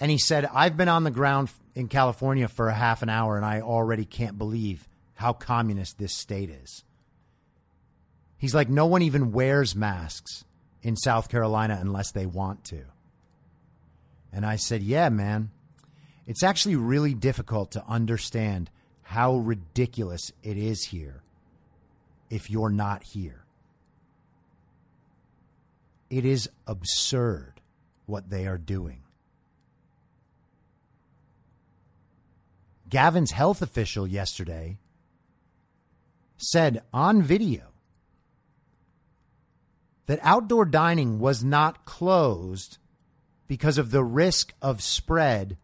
And 0.00 0.10
he 0.10 0.18
said, 0.18 0.48
I've 0.52 0.76
been 0.76 0.88
on 0.88 1.04
the 1.04 1.10
ground 1.10 1.50
in 1.74 1.88
California 1.88 2.48
for 2.48 2.68
a 2.68 2.74
half 2.74 3.02
an 3.02 3.08
hour 3.08 3.36
and 3.36 3.46
I 3.46 3.60
already 3.60 4.04
can't 4.04 4.38
believe 4.38 4.88
how 5.14 5.32
communist 5.32 5.98
this 5.98 6.14
state 6.14 6.50
is. 6.50 6.84
He's 8.40 8.54
like, 8.54 8.70
no 8.70 8.86
one 8.86 9.02
even 9.02 9.32
wears 9.32 9.76
masks 9.76 10.46
in 10.82 10.96
South 10.96 11.28
Carolina 11.28 11.78
unless 11.78 12.10
they 12.10 12.24
want 12.24 12.64
to. 12.64 12.84
And 14.32 14.46
I 14.46 14.56
said, 14.56 14.82
yeah, 14.82 15.10
man. 15.10 15.50
It's 16.26 16.42
actually 16.42 16.76
really 16.76 17.12
difficult 17.12 17.72
to 17.72 17.84
understand 17.86 18.70
how 19.02 19.36
ridiculous 19.36 20.32
it 20.42 20.56
is 20.56 20.84
here 20.84 21.22
if 22.30 22.48
you're 22.48 22.70
not 22.70 23.02
here. 23.02 23.44
It 26.08 26.24
is 26.24 26.48
absurd 26.66 27.60
what 28.06 28.30
they 28.30 28.46
are 28.46 28.58
doing. 28.58 29.02
Gavin's 32.88 33.32
health 33.32 33.60
official 33.60 34.06
yesterday 34.06 34.78
said 36.38 36.82
on 36.94 37.22
video 37.22 37.69
that 40.10 40.18
outdoor 40.24 40.64
dining 40.64 41.20
was 41.20 41.44
not 41.44 41.84
closed 41.84 42.78
because 43.46 43.78
of 43.78 43.92
the 43.92 44.02
risk 44.02 44.52
of 44.60 44.82
spread 44.82 45.56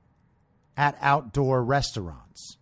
at 0.76 0.96
outdoor 1.00 1.64
restaurants. 1.64 2.56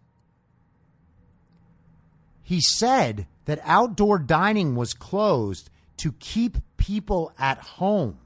He 2.42 2.62
said 2.62 3.27
that 3.44 3.61
outdoor 3.64 4.18
dining 4.18 4.77
was 4.77 4.94
closed 4.94 5.68
to 5.99 6.12
keep 6.12 6.57
people 6.79 7.35
at 7.38 7.59
home. 7.59 8.16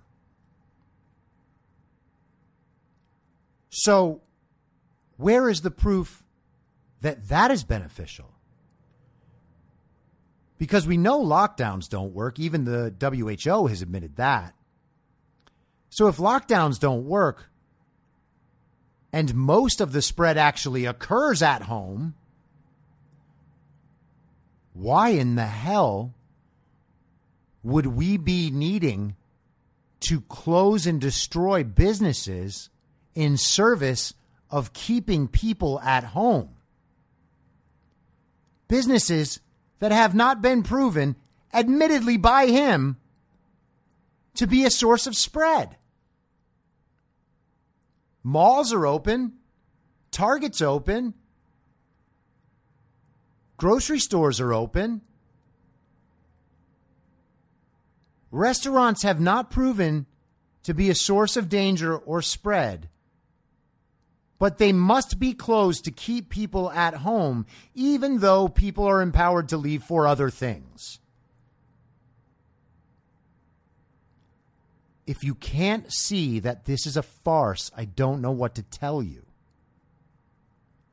So, 3.70 4.20
where 5.16 5.48
is 5.48 5.62
the 5.62 5.72
proof 5.72 6.22
that 7.00 7.26
that 7.26 7.50
is 7.50 7.64
beneficial? 7.64 8.37
Because 10.58 10.86
we 10.86 10.96
know 10.96 11.24
lockdowns 11.24 11.88
don't 11.88 12.12
work. 12.12 12.38
Even 12.38 12.64
the 12.64 12.92
WHO 13.00 13.68
has 13.68 13.80
admitted 13.80 14.16
that. 14.16 14.54
So, 15.90 16.08
if 16.08 16.16
lockdowns 16.16 16.78
don't 16.78 17.06
work 17.06 17.48
and 19.12 19.34
most 19.34 19.80
of 19.80 19.92
the 19.92 20.02
spread 20.02 20.36
actually 20.36 20.84
occurs 20.84 21.42
at 21.42 21.62
home, 21.62 22.14
why 24.74 25.10
in 25.10 25.34
the 25.34 25.46
hell 25.46 26.14
would 27.62 27.86
we 27.86 28.16
be 28.16 28.50
needing 28.50 29.16
to 30.00 30.20
close 30.22 30.86
and 30.86 31.00
destroy 31.00 31.64
businesses 31.64 32.70
in 33.14 33.36
service 33.36 34.14
of 34.50 34.72
keeping 34.72 35.26
people 35.26 35.80
at 35.80 36.04
home? 36.04 36.50
Businesses 38.68 39.40
that 39.78 39.92
have 39.92 40.14
not 40.14 40.42
been 40.42 40.62
proven, 40.62 41.16
admittedly 41.52 42.16
by 42.16 42.46
him, 42.46 42.96
to 44.34 44.46
be 44.46 44.64
a 44.64 44.70
source 44.70 45.06
of 45.06 45.16
spread. 45.16 45.76
Malls 48.22 48.72
are 48.72 48.86
open, 48.86 49.34
Target's 50.10 50.60
open, 50.60 51.14
Grocery 53.58 53.98
stores 53.98 54.40
are 54.40 54.54
open. 54.54 55.02
Restaurants 58.30 59.02
have 59.02 59.20
not 59.20 59.50
proven 59.50 60.06
to 60.62 60.72
be 60.72 60.88
a 60.88 60.94
source 60.94 61.36
of 61.36 61.48
danger 61.48 61.96
or 61.96 62.22
spread, 62.22 62.88
but 64.38 64.58
they 64.58 64.72
must 64.72 65.18
be 65.18 65.32
closed 65.32 65.84
to 65.84 65.90
keep 65.90 66.28
people 66.28 66.70
at 66.70 66.94
home, 66.94 67.46
even 67.74 68.18
though 68.18 68.48
people 68.48 68.84
are 68.84 69.02
empowered 69.02 69.48
to 69.48 69.56
leave 69.56 69.82
for 69.82 70.06
other 70.06 70.30
things. 70.30 71.00
If 75.06 75.24
you 75.24 75.34
can't 75.34 75.90
see 75.92 76.38
that 76.40 76.66
this 76.66 76.86
is 76.86 76.96
a 76.96 77.02
farce, 77.02 77.70
I 77.76 77.86
don't 77.86 78.20
know 78.20 78.30
what 78.30 78.54
to 78.56 78.62
tell 78.62 79.02
you. 79.02 79.24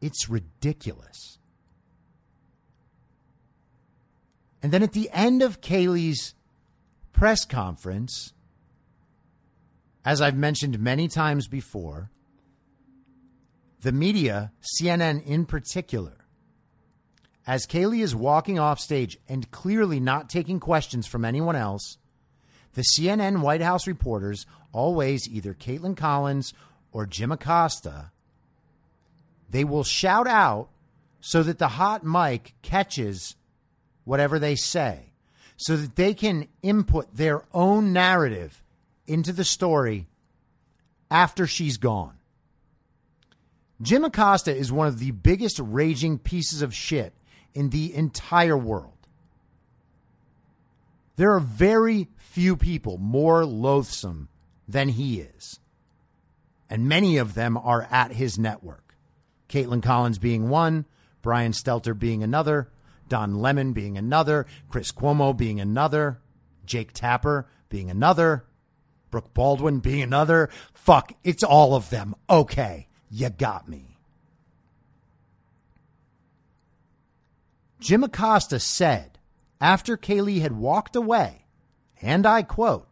It's 0.02 0.30
ridiculous. 0.30 1.38
And 4.64 4.72
then 4.72 4.82
at 4.82 4.94
the 4.94 5.10
end 5.12 5.44
of 5.44 5.62
Kayleigh's 5.62 6.34
press 7.14 7.46
conference, 7.46 8.34
as 10.04 10.22
I've 10.22 10.38
mentioned 10.38 10.80
many 10.80 11.08
times 11.08 11.48
before, 11.48 12.10
the 13.86 13.92
media, 13.92 14.52
CNN 14.82 15.24
in 15.28 15.46
particular, 15.46 16.26
as 17.46 17.68
Kayleigh 17.68 18.02
is 18.02 18.16
walking 18.16 18.58
off 18.58 18.80
stage 18.80 19.20
and 19.30 19.52
clearly 19.52 20.00
not 20.00 20.28
taking 20.28 20.60
questions 20.60 21.06
from 21.06 21.24
anyone 21.24 21.56
else, 21.56 22.00
the 22.74 22.82
CNN 22.82 23.42
White 23.42 23.62
House 23.62 23.86
reporters, 23.86 24.48
always 24.72 25.30
either 25.30 25.54
Kaitlan 25.54 25.96
Collins 25.96 26.52
or 26.92 27.06
Jim 27.06 27.32
Acosta, 27.32 28.10
they 29.52 29.64
will 29.64 29.84
shout 29.84 30.26
out 30.26 30.70
so 31.20 31.44
that 31.44 31.60
the 31.60 31.68
hot 31.68 32.04
mic 32.04 32.56
catches 32.64 33.36
whatever 34.04 34.40
they 34.40 34.56
say 34.56 35.12
so 35.58 35.78
that 35.78 35.96
they 35.96 36.16
can 36.16 36.48
input 36.64 37.16
their 37.16 37.44
own 37.54 37.94
narrative 37.94 38.64
into 39.06 39.32
the 39.32 39.44
story 39.44 40.08
after 41.12 41.46
she's 41.46 41.78
gone. 41.78 42.18
Jim 43.82 44.06
Acosta 44.06 44.56
is 44.56 44.72
one 44.72 44.88
of 44.88 45.00
the 45.00 45.12
biggest 45.12 45.60
raging 45.60 46.18
pieces 46.18 46.62
of 46.62 46.74
shit 46.74 47.14
in 47.54 47.70
the 47.70 47.94
entire 47.94 48.58
world. 48.58 48.92
There 51.18 51.34
are 51.34 51.40
very 51.40 52.10
few 52.18 52.56
people 52.56 52.98
more 52.98 53.46
loathsome 53.46 54.30
than 54.68 54.90
he 54.90 55.22
is. 55.22 55.60
And 56.70 56.90
many 56.90 57.18
of 57.18 57.36
them 57.36 57.58
are 57.58 57.88
at 57.92 58.14
his 58.14 58.40
network. 58.40 58.96
Kaitlan 59.48 59.84
Collins 59.84 60.18
being 60.18 60.50
one, 60.50 60.86
Brian 61.22 61.52
Stelter 61.52 61.98
being 61.98 62.24
another, 62.24 62.70
Don 63.08 63.36
Lemon 63.36 63.74
being 63.74 63.98
another, 63.98 64.46
Chris 64.70 64.92
Cuomo 64.92 65.36
being 65.36 65.60
another, 65.60 66.20
Jake 66.66 66.92
Tapper 66.94 67.48
being 67.70 67.90
another, 67.90 68.46
Brooke 69.12 69.34
Baldwin 69.34 69.80
being 69.80 70.02
another. 70.02 70.50
Fuck, 70.74 71.14
it's 71.24 71.44
all 71.44 71.76
of 71.76 71.90
them. 71.90 72.16
Okay, 72.30 72.88
you 73.10 73.30
got 73.30 73.68
me. 73.68 73.98
Jim 77.80 78.04
Acosta 78.04 78.60
said 78.60 79.20
after 79.62 79.96
Kayleigh 79.96 80.42
had 80.42 80.54
walked 80.58 80.96
away, 80.96 81.46
and 82.02 82.26
I 82.26 82.42
quote, 82.42 82.88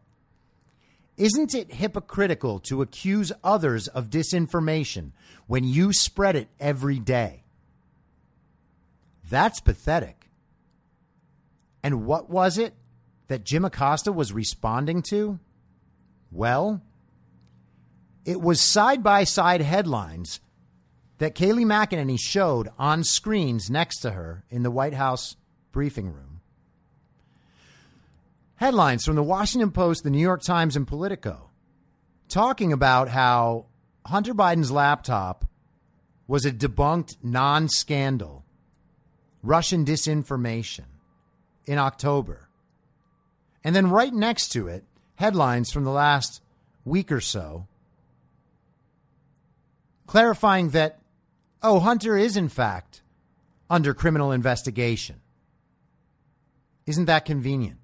Isn't 1.18 1.56
it 1.56 1.74
hypocritical 1.74 2.60
to 2.60 2.82
accuse 2.82 3.32
others 3.44 3.88
of 3.88 4.10
disinformation 4.10 5.12
when 5.48 5.64
you 5.64 5.94
spread 5.94 6.36
it 6.36 6.50
every 6.60 7.00
day? 7.00 7.44
That's 9.30 9.60
pathetic. 9.60 10.30
And 11.82 12.06
what 12.06 12.30
was 12.30 12.58
it 12.58 12.74
that 13.28 13.44
Jim 13.44 13.66
Acosta 13.66 14.12
was 14.12 14.32
responding 14.32 15.02
to? 15.10 15.40
Well, 16.32 16.82
it 18.26 18.42
was 18.42 18.62
side 18.62 19.04
by 19.04 19.24
side 19.24 19.62
headlines 19.62 20.40
that 21.18 21.36
Kayleigh 21.36 21.66
McEnany 21.66 22.20
showed 22.20 22.70
on 22.78 23.04
screens 23.04 23.70
next 23.70 24.00
to 24.00 24.12
her 24.12 24.44
in 24.50 24.64
the 24.64 24.72
White 24.72 24.94
House 24.94 25.36
briefing 25.72 26.08
room. 26.08 26.42
Headlines 28.56 29.06
from 29.06 29.16
the 29.16 29.24
Washington 29.24 29.72
Post, 29.72 30.04
the 30.04 30.10
New 30.10 30.20
York 30.20 30.42
Times, 30.42 30.76
and 30.76 30.88
Politico 30.88 31.50
talking 32.30 32.74
about 32.74 33.10
how 33.10 33.66
Hunter 34.06 34.34
Biden's 34.34 34.72
laptop 34.72 35.46
was 36.28 36.46
a 36.46 36.52
debunked 36.52 37.18
non 37.22 37.70
scandal 37.70 38.44
Russian 39.42 39.86
disinformation 39.86 40.86
in 41.66 41.78
October. 41.78 42.50
And 43.64 43.76
then 43.76 43.90
right 43.90 44.14
next 44.14 44.50
to 44.50 44.68
it, 44.68 44.84
headlines 45.16 45.72
from 45.72 45.84
the 45.84 45.92
last 45.92 46.42
week 46.86 47.12
or 47.12 47.22
so 47.22 47.68
clarifying 50.08 50.70
that, 50.70 51.00
oh, 51.62 51.80
Hunter 51.80 52.18
is 52.18 52.38
in 52.38 52.50
fact 52.50 53.02
under 53.70 53.94
criminal 53.94 54.32
investigation. 54.32 55.22
Isn't 56.86 57.06
that 57.06 57.26
convenient? 57.26 57.80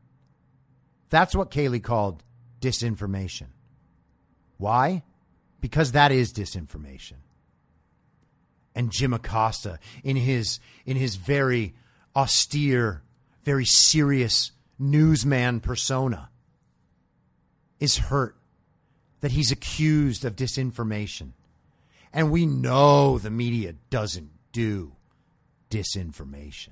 That's 1.10 1.36
what 1.36 1.52
Kayleigh 1.52 1.84
called 1.84 2.24
disinformation. 2.62 3.48
Why? 4.58 5.04
because 5.62 5.92
that 5.92 6.12
is 6.12 6.34
disinformation. 6.34 7.18
And 8.76 8.92
Jim 8.92 9.14
Acosta, 9.14 9.80
in 10.04 10.16
his 10.16 10.60
in 10.86 10.96
his 10.96 11.16
very 11.16 11.76
austere, 12.16 13.04
very 13.44 13.66
serious 13.66 14.52
newsman 14.78 15.60
persona, 15.60 16.30
is 17.80 17.98
hurt 17.98 18.38
that 19.22 19.32
he's 19.32 19.52
accused 19.52 20.24
of 20.24 20.36
disinformation. 20.36 21.34
And 22.14 22.32
we 22.32 22.46
know 22.46 23.18
the 23.18 23.30
media 23.30 23.74
doesn't 23.90 24.32
do 24.52 24.94
disinformation. 25.70 26.70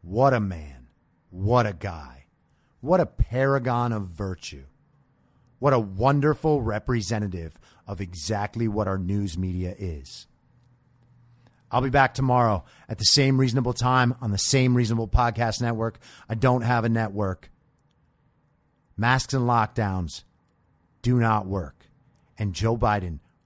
What 0.00 0.32
a 0.34 0.40
man. 0.40 0.88
What 1.30 1.66
a 1.66 1.72
guy. 1.72 2.26
What 2.80 3.00
a 3.00 3.06
paragon 3.06 3.92
of 3.92 4.08
virtue. 4.08 4.64
What 5.58 5.72
a 5.72 5.78
wonderful 5.78 6.60
representative 6.62 7.58
of 7.86 8.00
exactly 8.00 8.66
what 8.66 8.88
our 8.88 8.98
news 8.98 9.38
media 9.38 9.74
is. 9.78 10.26
I'll 11.70 11.80
be 11.80 11.90
back 11.90 12.14
tomorrow 12.14 12.64
at 12.88 12.98
the 12.98 13.04
same 13.04 13.38
reasonable 13.38 13.72
time 13.72 14.14
on 14.20 14.30
the 14.30 14.38
same 14.38 14.74
reasonable 14.74 15.08
podcast 15.08 15.62
network. 15.62 15.98
I 16.28 16.34
don't 16.34 16.62
have 16.62 16.84
a 16.84 16.88
network. 16.88 17.50
Masks 18.96 19.32
and 19.32 19.44
lockdowns 19.44 20.24
do 21.00 21.18
not 21.18 21.46
work. 21.46 21.86
And 22.36 22.52
Joe 22.54 22.76
Biden 22.76 23.20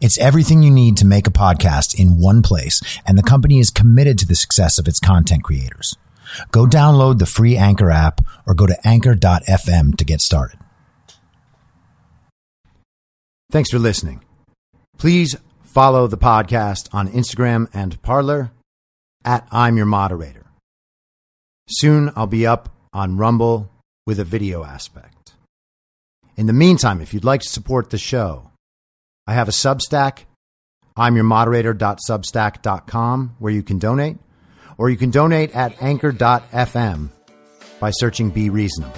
It's 0.00 0.18
everything 0.18 0.62
you 0.62 0.70
need 0.70 0.96
to 0.98 1.06
make 1.06 1.26
a 1.26 1.30
podcast 1.30 1.98
in 1.98 2.20
one 2.20 2.42
place, 2.42 2.80
and 3.06 3.16
the 3.16 3.22
company 3.22 3.58
is 3.58 3.70
committed 3.70 4.18
to 4.18 4.26
the 4.26 4.34
success 4.34 4.78
of 4.78 4.88
its 4.88 5.00
content 5.00 5.42
creators. 5.42 5.96
Go 6.50 6.66
download 6.66 7.18
the 7.18 7.26
free 7.26 7.56
Anchor 7.56 7.90
app 7.90 8.20
or 8.46 8.54
go 8.54 8.66
to 8.66 8.76
anchor.fm 8.86 9.96
to 9.96 10.04
get 10.04 10.20
started. 10.20 10.58
Thanks 13.50 13.70
for 13.70 13.78
listening. 13.78 14.22
Please 14.98 15.36
follow 15.62 16.06
the 16.06 16.18
podcast 16.18 16.88
on 16.92 17.08
Instagram 17.08 17.68
and 17.72 18.00
Parler 18.02 18.50
at 19.24 19.46
I'm 19.50 19.76
Your 19.76 19.86
Moderator. 19.86 20.46
Soon 21.70 22.12
I'll 22.14 22.26
be 22.26 22.46
up 22.46 22.68
on 22.92 23.16
Rumble 23.16 23.70
with 24.06 24.18
a 24.18 24.24
video 24.24 24.64
aspect. 24.64 25.32
In 26.36 26.46
the 26.46 26.52
meantime, 26.52 27.00
if 27.00 27.12
you'd 27.12 27.24
like 27.24 27.40
to 27.42 27.48
support 27.48 27.90
the 27.90 27.98
show, 27.98 28.47
I 29.28 29.34
have 29.34 29.46
a 29.46 29.52
Substack, 29.52 30.24
I'm 30.96 31.14
your 31.14 31.22
moderator.substack.com, 31.24 33.36
where 33.38 33.52
you 33.52 33.62
can 33.62 33.78
donate 33.78 34.16
or 34.78 34.88
you 34.88 34.96
can 34.96 35.10
donate 35.10 35.54
at 35.54 35.82
anchor.fm 35.82 37.10
by 37.78 37.90
searching 37.90 38.30
Be 38.30 38.48
Reasonable 38.48 38.96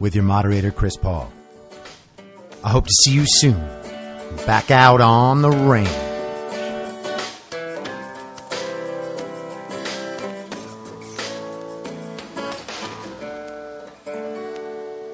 with 0.00 0.14
your 0.14 0.24
moderator, 0.24 0.70
Chris 0.70 0.96
Paul. 0.96 1.30
I 2.64 2.70
hope 2.70 2.86
to 2.86 2.94
see 3.04 3.12
you 3.12 3.24
soon. 3.26 3.60
Back 4.46 4.70
out 4.70 5.02
on 5.02 5.42
the 5.42 5.50
range. 5.50 5.86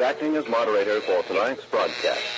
Acting 0.00 0.36
as 0.36 0.48
moderator 0.48 1.00
for 1.00 1.24
tonight's 1.24 1.64
broadcast. 1.64 2.37